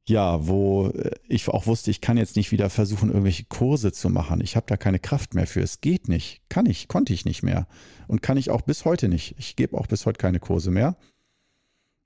ja, 0.06 0.48
wo 0.48 0.92
ich 1.28 1.48
auch 1.48 1.66
wusste, 1.66 1.90
ich 1.90 2.02
kann 2.02 2.18
jetzt 2.18 2.36
nicht 2.36 2.52
wieder 2.52 2.70
versuchen, 2.70 3.10
irgendwelche 3.10 3.46
Kurse 3.46 3.94
zu 3.94 4.10
machen. 4.10 4.42
Ich 4.42 4.56
habe 4.58 4.66
da 4.68 4.76
keine 4.76 5.00
Kraft 5.00 5.34
mehr 5.34 5.48
für. 5.48 5.62
Es 5.62 5.80
geht 5.80 6.10
nicht. 6.10 6.42
Kann 6.50 6.66
ich, 6.66 6.90
konnte 6.90 7.14
ich 7.14 7.24
nicht 7.24 7.42
mehr. 7.42 7.68
Und 8.08 8.22
kann 8.22 8.36
ich 8.36 8.50
auch 8.50 8.62
bis 8.62 8.84
heute 8.84 9.08
nicht. 9.08 9.36
Ich 9.38 9.56
gebe 9.56 9.78
auch 9.78 9.88
bis 9.88 10.06
heute 10.06 10.18
keine 10.18 10.40
Kurse 10.40 10.72
mehr. 10.72 10.98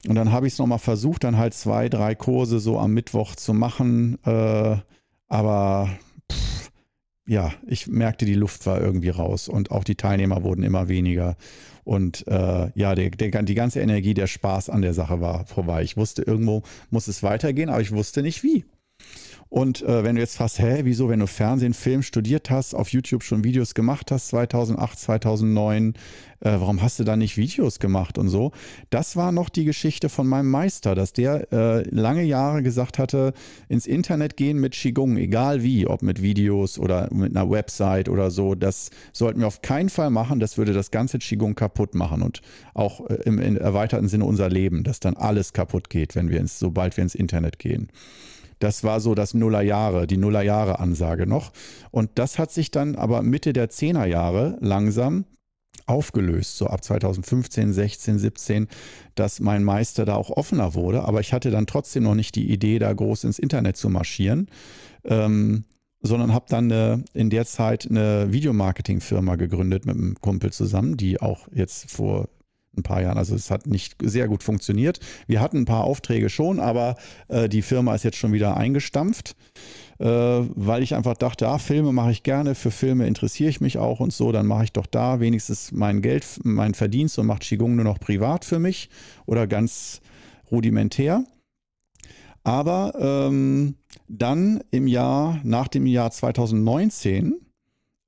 Und 0.08 0.13
dann 0.13 0.32
habe 0.32 0.45
ich 0.45 0.54
es 0.54 0.60
nochmal 0.60 0.78
versucht, 0.78 1.23
dann 1.23 1.38
halt 1.38 1.56
zwei, 1.56 1.89
drei 1.89 2.13
Kurse 2.13 2.60
so 2.60 2.78
am 2.78 2.93
Mittwoch 2.93 3.36
zu 3.36 3.54
machen. 3.54 4.19
Äh, 4.23 4.78
aber 5.28 5.89
pff, 6.32 6.71
ja, 7.26 7.52
ich 7.65 7.88
merkte, 7.88 8.26
die 8.26 8.36
Luft 8.36 8.65
war 8.67 8.80
irgendwie 8.80 9.10
raus 9.10 9.50
und 9.50 9.71
auch 9.71 9.84
die 9.84 9.95
Teilnehmer 9.95 10.43
wurden 10.43 10.62
immer 10.63 10.88
weniger. 10.88 11.36
Und 11.88 12.28
äh, 12.28 12.69
ja, 12.76 12.95
der, 12.95 13.12
der, 13.12 13.43
die 13.43 13.56
ganze 13.56 13.80
Energie, 13.80 14.13
der 14.13 14.28
Spaß 14.28 14.69
an 14.69 14.82
der 14.82 14.93
Sache 14.93 15.21
war 15.21 15.45
vorbei. 15.45 15.84
Ich 15.84 15.95
wusste, 15.95 16.21
irgendwo 16.21 16.63
muss 16.89 17.08
es 17.08 17.23
weitergehen, 17.23 17.69
aber 17.69 17.80
ich 17.80 17.93
wusste 17.93 18.21
nicht 18.21 18.43
wie. 18.43 18.65
Und 19.49 19.81
äh, 19.81 20.03
wenn 20.03 20.15
du 20.15 20.21
jetzt 20.21 20.38
fragst, 20.38 20.60
hä, 20.60 20.81
wieso, 20.83 21.10
wenn 21.10 21.19
du 21.19 21.27
Fernsehen, 21.27 21.73
Film 21.73 22.03
studiert 22.03 22.49
hast, 22.49 22.73
auf 22.73 22.89
YouTube 22.89 23.23
schon 23.23 23.43
Videos 23.43 23.73
gemacht 23.73 24.12
hast, 24.12 24.27
2008, 24.29 24.99
2009, 24.99 25.93
äh, 26.39 26.51
warum 26.51 26.81
hast 26.81 26.99
du 26.99 27.03
da 27.03 27.15
nicht 27.15 27.38
Videos 27.38 27.79
gemacht 27.79 28.17
und 28.17 28.27
so? 28.27 28.51
Das 28.89 29.15
war 29.15 29.31
noch 29.31 29.49
die 29.49 29.63
Geschichte 29.63 30.10
von 30.10 30.27
meinem 30.27 30.49
Meister, 30.49 30.95
dass 30.95 31.13
der 31.13 31.51
äh, 31.51 31.89
lange 31.89 32.23
Jahre 32.23 32.62
gesagt 32.62 32.99
hatte, 32.99 33.33
ins 33.69 33.88
Internet 33.88 34.38
gehen 34.38 34.60
mit 34.60 34.73
Qigong, 34.73 35.17
egal 35.17 35.63
wie, 35.63 35.88
ob 35.88 36.01
mit 36.01 36.21
Videos 36.21 36.77
oder 36.77 37.07
mit 37.13 37.36
einer 37.36 37.49
Website 37.49 38.10
oder 38.10 38.31
so, 38.31 38.53
das 38.53 38.89
sollten 39.13 39.39
wir 39.39 39.47
auf 39.47 39.62
keinen 39.62 39.89
Fall 39.89 40.10
machen, 40.10 40.39
das 40.39 40.57
würde 40.57 40.73
das 40.73 40.91
ganze 40.91 41.19
Qigong 41.19 41.55
kaputt 41.55 41.95
machen 41.95 42.21
und 42.21 42.41
auch 42.73 43.10
äh, 43.10 43.15
im, 43.25 43.39
im 43.39 43.57
erweiterten 43.57 44.10
Sinne 44.10 44.25
unser 44.25 44.49
Leben, 44.49 44.83
dass 44.83 44.99
dann 44.99 45.15
alles 45.15 45.53
kaputt 45.53 45.89
geht, 45.89 46.15
wenn 46.15 46.29
wir 46.29 46.39
ins, 46.39 46.60
sobald 46.60 46.97
wir 46.97 47.03
ins 47.03 47.15
Internet 47.15 47.60
gehen. 47.60 47.89
Das 48.60 48.84
war 48.84 49.00
so 49.00 49.15
das 49.15 49.34
Nullerjahre, 49.34 50.08
die 50.08 50.17
Nullerjahre-Ansage 50.17 51.28
noch. 51.28 51.52
Und 51.91 52.12
das 52.15 52.39
hat 52.39 52.52
sich 52.52 52.72
dann 52.72 52.96
aber 52.96 53.22
Mitte 53.22 53.54
der 53.54 53.70
Zehnerjahre 53.70 54.58
langsam 54.62 55.26
aufgelöst, 55.86 56.58
so 56.58 56.67
ab 56.67 56.84
2015, 56.84 57.72
16, 57.72 58.20
17, 58.20 58.67
dass 59.15 59.39
mein 59.39 59.63
Meister 59.63 60.06
da 60.06 60.15
auch 60.15 60.30
offener 60.30 60.74
wurde. 60.74 61.04
Aber 61.04 61.22
ich 61.22 61.34
hatte 61.34 61.50
dann 61.50 61.65
trotzdem 61.67 62.04
noch 62.04 62.15
nicht 62.15 62.36
die 62.36 62.52
Idee, 62.52 62.80
da 62.80 62.91
groß 62.91 63.24
ins 63.24 63.39
Internet 63.39 63.78
zu 63.78 63.89
marschieren. 63.89 64.48
Ähm, 65.06 65.63
sondern 66.02 66.34
habe 66.34 66.46
dann 66.48 66.72
eine, 66.72 67.04
in 67.13 67.30
der 67.30 67.46
Zeit 67.46 67.88
eine 67.89 68.32
Videomarketing-Firma 68.32 69.36
gegründet 69.36 69.86
mit 69.86 69.96
einem 69.96 70.15
Kumpel 70.22 70.52
zusammen, 70.52 70.96
die 70.96 71.20
auch 71.20 71.48
jetzt 71.52 71.89
vor 71.89 72.30
ein 72.77 72.83
paar 72.83 73.01
Jahren. 73.01 73.17
Also 73.17 73.35
es 73.35 73.51
hat 73.51 73.67
nicht 73.67 73.95
sehr 74.01 74.27
gut 74.27 74.43
funktioniert. 74.43 74.99
Wir 75.27 75.41
hatten 75.41 75.57
ein 75.57 75.65
paar 75.65 75.83
Aufträge 75.83 76.29
schon, 76.29 76.59
aber 76.59 76.95
äh, 77.27 77.49
die 77.49 77.61
Firma 77.61 77.95
ist 77.95 78.03
jetzt 78.03 78.17
schon 78.17 78.33
wieder 78.33 78.57
eingestampft, 78.57 79.35
äh, 79.99 80.05
weil 80.05 80.83
ich 80.83 80.95
einfach 80.95 81.15
dachte, 81.15 81.47
ah, 81.47 81.57
Filme 81.57 81.91
mache 81.91 82.11
ich 82.11 82.23
gerne, 82.23 82.55
für 82.55 82.71
Filme 82.71 83.07
interessiere 83.07 83.49
ich 83.49 83.61
mich 83.61 83.77
auch 83.77 83.99
und 83.99 84.13
so, 84.13 84.31
dann 84.31 84.45
mache 84.45 84.65
ich 84.65 84.71
doch 84.71 84.85
da 84.85 85.19
wenigstens 85.19 85.71
mein 85.71 86.01
Geld, 86.01 86.25
mein 86.43 86.73
Verdienst 86.73 87.17
und 87.19 87.25
mache 87.25 87.39
Qigong 87.39 87.75
nur 87.75 87.85
noch 87.85 87.99
privat 87.99 88.45
für 88.45 88.59
mich 88.59 88.89
oder 89.25 89.47
ganz 89.47 90.01
rudimentär. 90.51 91.23
Aber 92.43 92.93
ähm, 92.97 93.75
dann 94.07 94.61
im 94.71 94.87
Jahr, 94.87 95.41
nach 95.43 95.67
dem 95.67 95.85
Jahr 95.85 96.11
2019, 96.11 97.35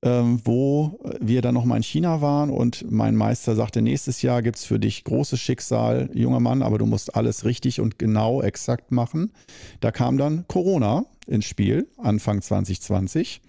ähm, 0.02 0.40
wo 0.44 0.98
wir 1.20 1.42
dann 1.42 1.54
nochmal 1.54 1.78
in 1.78 1.82
China 1.82 2.20
waren 2.20 2.50
und 2.50 2.90
mein 2.90 3.16
Meister 3.16 3.54
sagte, 3.54 3.82
nächstes 3.82 4.22
Jahr 4.22 4.42
gibt 4.42 4.56
es 4.56 4.64
für 4.64 4.78
dich 4.78 5.04
großes 5.04 5.38
Schicksal, 5.38 6.08
junger 6.14 6.40
Mann, 6.40 6.62
aber 6.62 6.78
du 6.78 6.86
musst 6.86 7.14
alles 7.14 7.44
richtig 7.44 7.80
und 7.80 7.98
genau 7.98 8.40
exakt 8.42 8.92
machen. 8.92 9.32
Da 9.80 9.90
kam 9.90 10.16
dann 10.16 10.46
Corona 10.48 11.04
ins 11.26 11.44
Spiel, 11.44 11.88
Anfang 11.98 12.40
2020. 12.40 13.42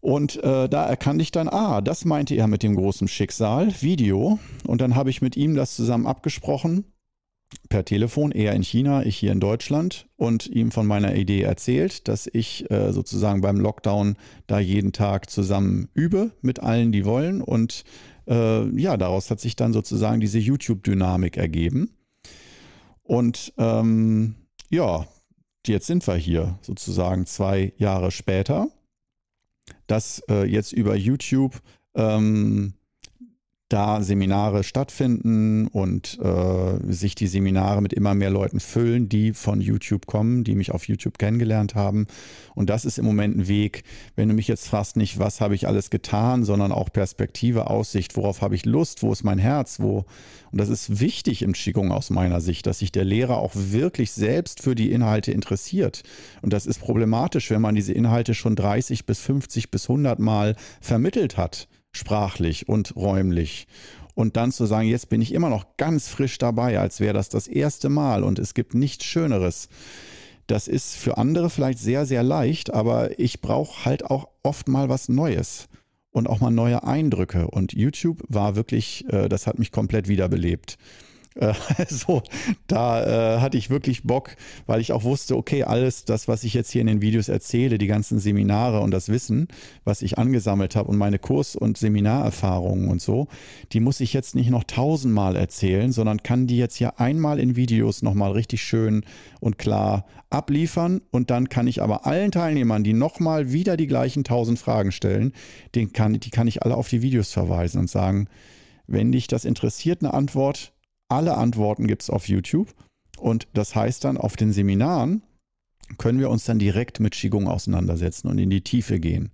Und 0.00 0.42
äh, 0.42 0.68
da 0.68 0.86
erkannte 0.86 1.22
ich 1.22 1.30
dann, 1.30 1.48
ah, 1.48 1.80
das 1.82 2.04
meinte 2.04 2.34
er 2.34 2.46
mit 2.46 2.62
dem 2.62 2.74
großen 2.74 3.08
Schicksal, 3.08 3.74
Video. 3.80 4.38
Und 4.66 4.80
dann 4.80 4.94
habe 4.94 5.10
ich 5.10 5.20
mit 5.20 5.36
ihm 5.36 5.54
das 5.54 5.76
zusammen 5.76 6.06
abgesprochen 6.06 6.84
per 7.68 7.84
Telefon, 7.84 8.32
er 8.32 8.54
in 8.54 8.62
China, 8.62 9.04
ich 9.04 9.16
hier 9.16 9.32
in 9.32 9.40
Deutschland 9.40 10.06
und 10.16 10.46
ihm 10.46 10.70
von 10.70 10.86
meiner 10.86 11.14
Idee 11.14 11.42
erzählt, 11.42 12.08
dass 12.08 12.28
ich 12.32 12.70
äh, 12.70 12.92
sozusagen 12.92 13.40
beim 13.40 13.58
Lockdown 13.58 14.16
da 14.46 14.58
jeden 14.58 14.92
Tag 14.92 15.30
zusammen 15.30 15.88
übe 15.94 16.32
mit 16.42 16.60
allen, 16.60 16.92
die 16.92 17.04
wollen. 17.04 17.40
Und 17.40 17.84
äh, 18.26 18.68
ja, 18.78 18.96
daraus 18.96 19.30
hat 19.30 19.40
sich 19.40 19.56
dann 19.56 19.72
sozusagen 19.72 20.20
diese 20.20 20.38
YouTube-Dynamik 20.38 21.36
ergeben. 21.36 21.90
Und 23.02 23.52
ähm, 23.58 24.34
ja, 24.68 25.06
jetzt 25.66 25.86
sind 25.86 26.06
wir 26.06 26.16
hier 26.16 26.58
sozusagen 26.62 27.26
zwei 27.26 27.72
Jahre 27.76 28.10
später, 28.10 28.68
dass 29.86 30.22
äh, 30.28 30.44
jetzt 30.44 30.72
über 30.72 30.96
YouTube 30.96 31.60
ähm, 31.94 32.74
da 33.70 34.02
Seminare 34.02 34.64
stattfinden 34.64 35.68
und 35.68 36.18
äh, 36.20 36.92
sich 36.92 37.14
die 37.14 37.28
Seminare 37.28 37.80
mit 37.80 37.92
immer 37.92 38.14
mehr 38.14 38.30
Leuten 38.30 38.58
füllen, 38.58 39.08
die 39.08 39.32
von 39.32 39.60
YouTube 39.60 40.06
kommen, 40.06 40.44
die 40.44 40.56
mich 40.56 40.72
auf 40.72 40.88
YouTube 40.88 41.18
kennengelernt 41.18 41.76
haben. 41.76 42.06
Und 42.54 42.68
das 42.68 42.84
ist 42.84 42.98
im 42.98 43.04
Moment 43.04 43.36
ein 43.36 43.48
Weg, 43.48 43.84
wenn 44.16 44.28
du 44.28 44.34
mich 44.34 44.48
jetzt 44.48 44.66
fragst, 44.66 44.96
nicht, 44.96 45.18
was 45.20 45.40
habe 45.40 45.54
ich 45.54 45.68
alles 45.68 45.88
getan, 45.90 46.44
sondern 46.44 46.72
auch 46.72 46.92
Perspektive, 46.92 47.70
Aussicht, 47.70 48.16
worauf 48.16 48.42
habe 48.42 48.56
ich 48.56 48.66
Lust, 48.66 49.02
wo 49.04 49.12
ist 49.12 49.22
mein 49.22 49.38
Herz, 49.38 49.78
wo. 49.80 50.04
Und 50.50 50.60
das 50.60 50.68
ist 50.68 50.98
wichtig 50.98 51.42
im 51.42 51.52
Qigong 51.52 51.92
aus 51.92 52.10
meiner 52.10 52.40
Sicht, 52.40 52.66
dass 52.66 52.80
sich 52.80 52.90
der 52.90 53.04
Lehrer 53.04 53.38
auch 53.38 53.52
wirklich 53.54 54.10
selbst 54.10 54.62
für 54.62 54.74
die 54.74 54.90
Inhalte 54.90 55.30
interessiert. 55.30 56.02
Und 56.42 56.52
das 56.52 56.66
ist 56.66 56.80
problematisch, 56.80 57.50
wenn 57.50 57.62
man 57.62 57.76
diese 57.76 57.92
Inhalte 57.92 58.34
schon 58.34 58.56
30 58.56 59.06
bis 59.06 59.20
50 59.20 59.70
bis 59.70 59.88
100 59.88 60.18
Mal 60.18 60.56
vermittelt 60.80 61.36
hat 61.36 61.68
sprachlich 61.92 62.68
und 62.68 62.96
räumlich. 62.96 63.66
Und 64.14 64.36
dann 64.36 64.52
zu 64.52 64.66
sagen, 64.66 64.88
jetzt 64.88 65.08
bin 65.08 65.22
ich 65.22 65.32
immer 65.32 65.48
noch 65.48 65.76
ganz 65.76 66.08
frisch 66.08 66.38
dabei, 66.38 66.78
als 66.78 67.00
wäre 67.00 67.14
das 67.14 67.28
das 67.28 67.46
erste 67.46 67.88
Mal 67.88 68.22
und 68.22 68.38
es 68.38 68.54
gibt 68.54 68.74
nichts 68.74 69.04
Schöneres. 69.04 69.68
Das 70.46 70.66
ist 70.66 70.96
für 70.96 71.16
andere 71.16 71.48
vielleicht 71.48 71.78
sehr, 71.78 72.06
sehr 72.06 72.22
leicht, 72.22 72.72
aber 72.72 73.18
ich 73.18 73.40
brauche 73.40 73.84
halt 73.84 74.04
auch 74.04 74.28
oft 74.42 74.68
mal 74.68 74.88
was 74.88 75.08
Neues 75.08 75.68
und 76.10 76.28
auch 76.28 76.40
mal 76.40 76.50
neue 76.50 76.82
Eindrücke. 76.82 77.46
Und 77.46 77.72
YouTube 77.72 78.22
war 78.28 78.56
wirklich, 78.56 79.04
äh, 79.12 79.28
das 79.28 79.46
hat 79.46 79.58
mich 79.58 79.70
komplett 79.70 80.08
wiederbelebt. 80.08 80.76
Also 81.78 82.22
da 82.66 83.36
äh, 83.36 83.40
hatte 83.40 83.56
ich 83.56 83.70
wirklich 83.70 84.02
Bock, 84.02 84.36
weil 84.66 84.80
ich 84.80 84.92
auch 84.92 85.04
wusste, 85.04 85.36
okay, 85.36 85.62
alles 85.62 86.04
das, 86.04 86.28
was 86.28 86.44
ich 86.44 86.54
jetzt 86.54 86.70
hier 86.70 86.80
in 86.80 86.86
den 86.86 87.02
Videos 87.02 87.28
erzähle, 87.28 87.78
die 87.78 87.86
ganzen 87.86 88.18
Seminare 88.18 88.80
und 88.80 88.90
das 88.90 89.08
Wissen, 89.08 89.48
was 89.84 90.02
ich 90.02 90.18
angesammelt 90.18 90.76
habe 90.76 90.90
und 90.90 90.98
meine 90.98 91.18
Kurs- 91.18 91.56
und 91.56 91.78
Seminarerfahrungen 91.78 92.88
und 92.88 93.00
so, 93.00 93.28
die 93.72 93.80
muss 93.80 94.00
ich 94.00 94.12
jetzt 94.12 94.34
nicht 94.34 94.50
noch 94.50 94.64
tausendmal 94.64 95.36
erzählen, 95.36 95.92
sondern 95.92 96.22
kann 96.22 96.46
die 96.46 96.58
jetzt 96.58 96.76
hier 96.76 96.98
einmal 97.00 97.38
in 97.38 97.56
Videos 97.56 98.02
nochmal 98.02 98.32
richtig 98.32 98.62
schön 98.62 99.04
und 99.40 99.58
klar 99.58 100.06
abliefern. 100.30 101.00
Und 101.10 101.30
dann 101.30 101.48
kann 101.48 101.66
ich 101.66 101.82
aber 101.82 102.06
allen 102.06 102.32
Teilnehmern, 102.32 102.84
die 102.84 102.92
nochmal 102.92 103.52
wieder 103.52 103.76
die 103.76 103.86
gleichen 103.86 104.24
tausend 104.24 104.58
Fragen 104.58 104.92
stellen, 104.92 105.32
den 105.74 105.92
kann, 105.92 106.14
die 106.14 106.30
kann 106.30 106.48
ich 106.48 106.62
alle 106.62 106.76
auf 106.76 106.88
die 106.88 107.02
Videos 107.02 107.32
verweisen 107.32 107.78
und 107.78 107.90
sagen, 107.90 108.28
wenn 108.86 109.12
dich 109.12 109.28
das 109.28 109.44
interessiert, 109.44 110.02
eine 110.02 110.12
Antwort, 110.12 110.72
alle 111.10 111.36
Antworten 111.36 111.86
gibt 111.86 112.02
es 112.02 112.10
auf 112.10 112.28
YouTube. 112.28 112.74
Und 113.18 113.48
das 113.52 113.74
heißt 113.74 114.04
dann, 114.04 114.16
auf 114.16 114.36
den 114.36 114.52
Seminaren 114.52 115.22
können 115.98 116.20
wir 116.20 116.30
uns 116.30 116.44
dann 116.44 116.58
direkt 116.58 117.00
mit 117.00 117.14
Qigong 117.14 117.48
auseinandersetzen 117.48 118.28
und 118.28 118.38
in 118.38 118.50
die 118.50 118.62
Tiefe 118.62 119.00
gehen. 119.00 119.30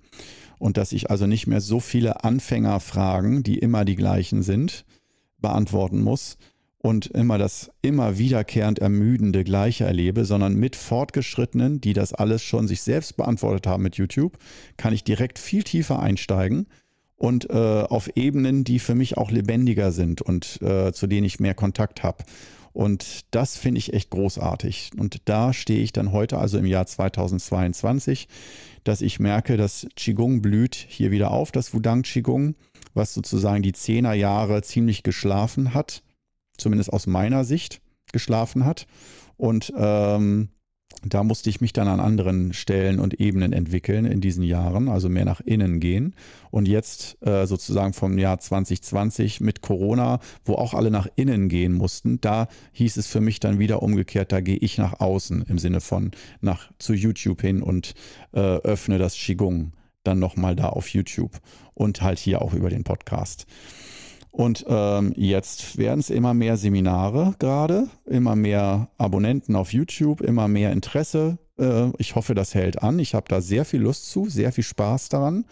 Und 0.59 0.77
dass 0.77 0.93
ich 0.93 1.11
also 1.11 1.27
nicht 1.27 1.47
mehr 1.47 1.61
so 1.61 1.81
viele 1.81 2.25
Anfängerfragen, 2.25 3.43
die 3.43 3.59
immer 3.59 3.85
die 3.85 3.95
gleichen 3.95 4.43
sind, 4.43 4.87
beantworten 5.39 6.03
muss 6.03 6.39
und 6.79 7.07
immer 7.09 7.37
das 7.37 7.71
immer 7.83 8.17
wiederkehrend 8.17 8.79
ermüdende 8.79 9.45
Gleiche 9.45 9.85
erlebe, 9.85 10.25
sondern 10.25 10.55
mit 10.55 10.77
Fortgeschrittenen, 10.77 11.81
die 11.81 11.93
das 11.93 12.15
alles 12.15 12.43
schon 12.43 12.69
sich 12.69 12.81
selbst 12.81 13.17
beantwortet 13.17 13.67
haben 13.67 13.83
mit 13.83 13.97
YouTube, 13.97 14.39
kann 14.77 14.95
ich 14.95 15.05
direkt 15.05 15.39
viel 15.39 15.63
tiefer 15.63 16.01
einsteigen 16.01 16.67
und 17.17 17.49
äh, 17.51 17.53
auf 17.53 18.11
Ebenen, 18.15 18.65
die 18.65 18.79
für 18.79 18.95
mich 18.95 19.17
auch 19.17 19.31
lebendiger 19.31 19.93
sind 19.93 20.23
und 20.23 20.61
äh, 20.63 20.93
zu 20.93 21.07
denen 21.07 21.27
ich 21.27 21.41
mehr 21.41 21.55
Kontakt 21.55 22.03
habe. 22.03 22.25
Und 22.73 23.25
das 23.31 23.57
finde 23.57 23.79
ich 23.79 23.95
echt 23.95 24.11
großartig. 24.11 24.91
Und 24.99 25.23
da 25.25 25.55
stehe 25.55 25.81
ich 25.81 25.93
dann 25.93 26.13
heute, 26.13 26.39
also 26.39 26.59
im 26.59 26.67
Jahr 26.67 26.87
2022, 26.87 28.29
dass 28.85 29.01
ich 29.01 29.19
merke, 29.19 29.57
dass 29.57 29.87
Qigong 29.97 30.43
blüht 30.43 30.75
hier 30.75 31.11
wieder 31.11 31.31
auf, 31.31 31.53
das 31.53 31.73
Wudang 31.73 32.03
Qigong, 32.03 32.55
was 32.93 33.15
sozusagen 33.15 33.63
die 33.63 33.73
Zehnerjahre 33.73 34.61
ziemlich 34.61 35.03
geschlafen 35.03 35.73
hat, 35.73 36.03
zumindest 36.59 36.93
aus 36.93 37.07
meiner 37.07 37.45
Sicht 37.45 37.81
geschlafen 38.13 38.67
hat. 38.67 38.87
Und 39.39 39.73
ähm, 39.75 40.51
da 41.05 41.23
musste 41.23 41.51
ich 41.51 41.61
mich 41.61 41.73
dann 41.73 41.89
an 41.89 42.01
anderen 42.01 42.53
Stellen 42.53 42.99
und 43.01 43.21
Ebenen 43.21 43.53
entwickeln 43.53 44.05
in 44.07 44.21
diesen 44.21 44.43
Jahren, 44.43 44.89
also 44.89 45.09
mehr 45.09 45.25
nach 45.25 45.41
innen 45.41 45.79
gehen. 45.81 46.15
Und 46.51 46.67
jetzt 46.67 47.23
äh, 47.23 47.47
sozusagen 47.47 47.93
vom 47.93 48.19
Jahr 48.19 48.39
2020 48.39 49.41
mit 49.41 49.61
Corona, 49.61 50.21
wo 50.45 50.55
auch 50.55 50.75
alle 50.75 50.91
nach 50.91 51.07
innen 51.17 51.49
gehen 51.49 51.75
mussten, 51.75 52.21
da 52.21 52.49
hieß 52.73 52.97
es 52.97 53.07
für 53.07 53.21
mich 53.21 53.41
dann 53.41 53.59
wieder 53.59 53.83
umgekehrt, 53.83 54.33
da 54.33 54.41
gehe 54.41 54.57
ich 54.57 54.79
nach 54.79 55.01
außen 55.01 55.45
im 55.49 55.59
Sinne 55.59 55.81
von 55.81 56.13
nach 56.41 56.71
zu 56.79 56.95
YouTube 56.95 57.41
hin 57.43 57.63
und 57.63 57.95
äh, 58.33 58.41
öffne 58.41 58.99
das 58.99 59.15
Qigong 59.15 59.73
dann 60.03 60.19
nochmal 60.19 60.57
da 60.57 60.69
auf 60.69 60.89
YouTube 60.89 61.41
und 61.75 62.03
halt 62.03 62.19
hier 62.19 62.43
auch 62.43 62.55
über 62.55 62.71
den 62.71 62.85
Podcast. 62.85 63.47
Und 64.37 64.67
ähm, 64.69 65.15
jetzt 65.17 65.79
werden 65.79 66.01
es 66.01 66.11
immer 66.11 66.35
mehr 66.35 66.59
Seminare 66.59 67.35
gerade, 67.39 67.89
immer 68.05 68.37
mehr 68.37 68.89
Abonnenten 68.99 69.57
auf 69.57 69.73
YouTube, 69.73 70.21
immer 70.21 70.47
mehr 70.47 70.73
Interesse. 70.73 71.39
Äh, 71.59 71.87
ich 71.97 72.17
hoffe, 72.17 72.35
das 72.35 72.55
hält 72.55 72.83
an. 72.83 72.99
Ich 72.99 73.15
habe 73.15 73.25
da 73.31 73.41
sehr 73.41 73.65
viel 73.65 73.81
Lust 73.81 74.11
zu, 74.11 74.29
sehr 74.29 74.53
viel 74.53 74.63
Spaß 74.63 75.09
daran. 75.09 75.47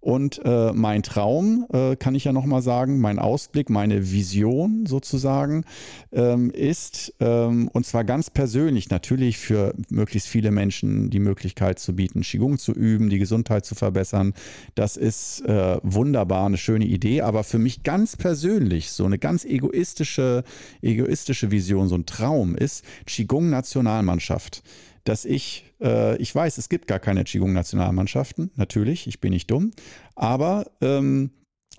Und 0.00 0.40
äh, 0.44 0.72
mein 0.72 1.02
Traum, 1.02 1.66
äh, 1.72 1.96
kann 1.96 2.14
ich 2.14 2.24
ja 2.24 2.32
nochmal 2.32 2.62
sagen, 2.62 3.00
mein 3.00 3.18
Ausblick, 3.18 3.68
meine 3.68 4.12
Vision 4.12 4.86
sozusagen, 4.86 5.64
ähm, 6.12 6.50
ist, 6.50 7.14
ähm, 7.18 7.68
und 7.72 7.84
zwar 7.84 8.04
ganz 8.04 8.30
persönlich, 8.30 8.90
natürlich 8.90 9.38
für 9.38 9.74
möglichst 9.90 10.28
viele 10.28 10.52
Menschen 10.52 11.10
die 11.10 11.18
Möglichkeit 11.18 11.80
zu 11.80 11.96
bieten, 11.96 12.20
Qigong 12.20 12.58
zu 12.58 12.72
üben, 12.72 13.10
die 13.10 13.18
Gesundheit 13.18 13.66
zu 13.66 13.74
verbessern. 13.74 14.34
Das 14.76 14.96
ist 14.96 15.40
äh, 15.46 15.78
wunderbar, 15.82 16.46
eine 16.46 16.58
schöne 16.58 16.84
Idee, 16.84 17.22
aber 17.22 17.42
für 17.42 17.58
mich 17.58 17.82
ganz 17.82 18.16
persönlich, 18.16 18.92
so 18.92 19.04
eine 19.04 19.18
ganz 19.18 19.44
egoistische, 19.44 20.44
egoistische 20.80 21.50
Vision, 21.50 21.88
so 21.88 21.96
ein 21.96 22.06
Traum 22.06 22.54
ist 22.54 22.84
Qigong-Nationalmannschaft 23.06 24.62
dass 25.08 25.24
ich, 25.24 25.64
äh, 25.80 26.16
ich 26.18 26.34
weiß, 26.34 26.58
es 26.58 26.68
gibt 26.68 26.86
gar 26.86 26.98
keine 26.98 27.24
Qigong-Nationalmannschaften, 27.24 28.50
natürlich, 28.56 29.06
ich 29.06 29.20
bin 29.20 29.32
nicht 29.32 29.50
dumm, 29.50 29.70
aber 30.14 30.70
ähm, 30.82 31.30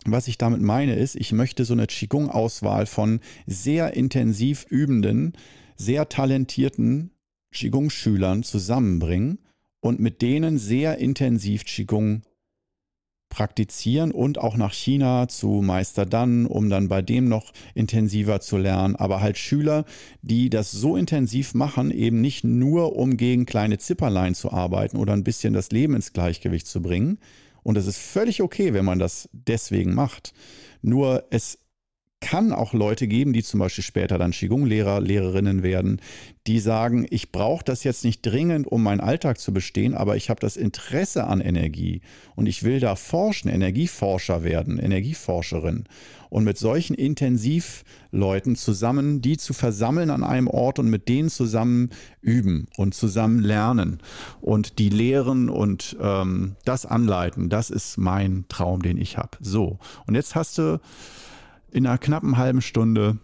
was 0.06 0.28
ich 0.28 0.38
damit 0.38 0.62
meine 0.62 0.96
ist, 0.96 1.16
ich 1.16 1.32
möchte 1.32 1.64
so 1.66 1.74
eine 1.74 1.86
Qigong-Auswahl 1.86 2.86
von 2.86 3.20
sehr 3.46 3.94
intensiv 3.94 4.66
übenden, 4.70 5.34
sehr 5.76 6.10
talentierten 6.10 7.12
Qigong-Schülern 7.54 8.44
zusammenbringen 8.44 9.40
und 9.82 10.00
mit 10.00 10.22
denen 10.22 10.58
sehr 10.58 10.98
intensiv 10.98 11.66
Qigong 11.66 12.24
praktizieren 13.30 14.12
und 14.12 14.40
auch 14.40 14.58
nach 14.58 14.74
China 14.74 15.28
zu 15.28 15.62
Meister 15.62 16.06
Dan, 16.06 16.46
um 16.46 16.70
dann 16.70 16.88
bei 16.88 17.02
dem 17.02 17.30
noch 17.30 17.54
intensiver 17.76 18.42
zu 18.42 18.58
lernen. 18.58 18.96
Aber 18.96 19.22
halt 19.22 19.38
Schüler, 19.38 19.86
die 20.22 20.50
das 20.50 20.72
so 20.72 20.96
intensiv 20.96 21.54
machen, 21.54 21.92
eben 21.92 22.22
nicht 22.22 22.44
nur 22.44 22.96
um 22.96 23.18
gegen 23.18 23.46
kleine 23.46 23.78
Zipperlein 23.78 24.36
zu 24.36 24.52
arbeiten 24.52 24.98
oder 24.98 25.14
ein 25.14 25.24
bisschen 25.24 25.54
das 25.54 25.72
Leben 25.72 25.96
ins 25.96 26.14
Gleichgewicht 26.14 26.68
zu 26.68 26.82
bringen. 26.82 27.20
Und 27.64 27.78
es 27.78 27.88
ist 27.88 28.00
völlig 28.00 28.42
okay, 28.42 28.74
wenn 28.74 28.86
man 28.86 29.00
das 29.00 29.30
deswegen 29.32 29.94
macht. 29.94 30.34
Nur 30.82 31.26
es 31.30 31.60
kann 32.22 32.52
auch 32.52 32.74
Leute 32.74 33.08
geben, 33.08 33.34
die 33.34 33.44
zum 33.44 33.60
Beispiel 33.60 33.84
später 33.84 34.18
dann 34.18 34.32
Qigong-Lehrer, 34.32 35.00
Lehrerinnen 35.00 35.64
werden, 35.64 36.02
die 36.48 36.60
sagen, 36.60 37.06
ich 37.10 37.32
brauche 37.32 37.64
das 37.64 37.84
jetzt 37.84 38.04
nicht 38.04 38.22
dringend, 38.22 38.68
um 38.68 38.84
meinen 38.84 39.00
Alltag 39.00 39.40
zu 39.40 39.54
bestehen, 39.54 39.94
aber 39.94 40.18
ich 40.18 40.30
habe 40.30 40.40
das 40.40 40.58
Interesse 40.58 41.26
an 41.26 41.42
Energie 41.42 42.02
und 42.36 42.48
ich 42.48 42.64
will 42.64 42.80
da 42.80 42.96
forschen, 42.96 43.50
Energieforscher 43.50 44.44
werden, 44.44 44.80
Energieforscherin. 44.80 45.86
Und 46.30 46.44
mit 46.44 46.60
solchen 46.60 46.94
Intensivleuten 46.94 48.56
zusammen, 48.56 49.22
die 49.22 49.38
zu 49.38 49.54
versammeln 49.54 50.12
an 50.12 50.24
einem 50.24 50.48
Ort 50.48 50.78
und 50.78 50.90
mit 50.90 51.10
denen 51.10 51.30
zusammen 51.30 51.90
üben 52.22 52.68
und 52.78 52.94
zusammen 52.94 53.40
lernen 53.40 54.00
und 54.40 54.78
die 54.78 54.90
lehren 54.90 55.50
und 55.50 55.98
ähm, 56.00 56.56
das 56.66 56.86
anleiten, 56.86 57.50
das 57.50 57.72
ist 57.72 57.98
mein 57.98 58.46
Traum, 58.48 58.84
den 58.84 58.98
ich 58.98 59.18
habe. 59.18 59.38
So, 59.40 59.80
und 60.06 60.14
jetzt 60.14 60.36
hast 60.36 60.60
du 60.60 60.80
in 61.72 61.86
einer 61.86 61.98
knappen 61.98 62.38
halben 62.38 62.62
Stunde 62.62 63.18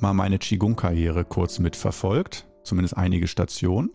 mal 0.00 0.14
meine 0.14 0.38
Qigong-Karriere 0.38 1.24
kurz 1.24 1.58
mitverfolgt, 1.58 2.48
zumindest 2.62 2.96
einige 2.96 3.26
Stationen. 3.26 3.90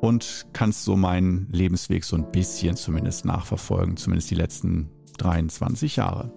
Und 0.00 0.46
kannst 0.54 0.84
so 0.84 0.96
meinen 0.96 1.48
Lebensweg 1.52 2.04
so 2.04 2.16
ein 2.16 2.30
bisschen 2.30 2.76
zumindest 2.76 3.26
nachverfolgen, 3.26 3.98
zumindest 3.98 4.30
die 4.30 4.34
letzten 4.34 4.88
23 5.18 5.96
Jahre. 5.96 6.32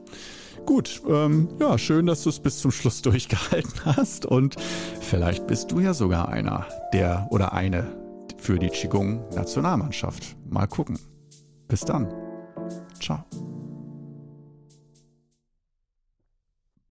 Gut, 0.65 1.01
ähm, 1.07 1.49
ja, 1.59 1.77
schön, 1.77 2.05
dass 2.05 2.23
du 2.23 2.29
es 2.29 2.39
bis 2.39 2.59
zum 2.59 2.71
Schluss 2.71 3.01
durchgehalten 3.03 3.73
hast 3.85 4.25
und 4.25 4.55
vielleicht 4.99 5.47
bist 5.47 5.71
du 5.71 5.79
ja 5.79 5.93
sogar 5.93 6.29
einer 6.29 6.67
der 6.93 7.27
oder 7.31 7.53
eine 7.53 7.97
für 8.37 8.59
die 8.59 8.69
Qigong 8.69 9.29
Nationalmannschaft. 9.33 10.35
Mal 10.49 10.67
gucken. 10.67 10.99
Bis 11.67 11.81
dann. 11.81 12.13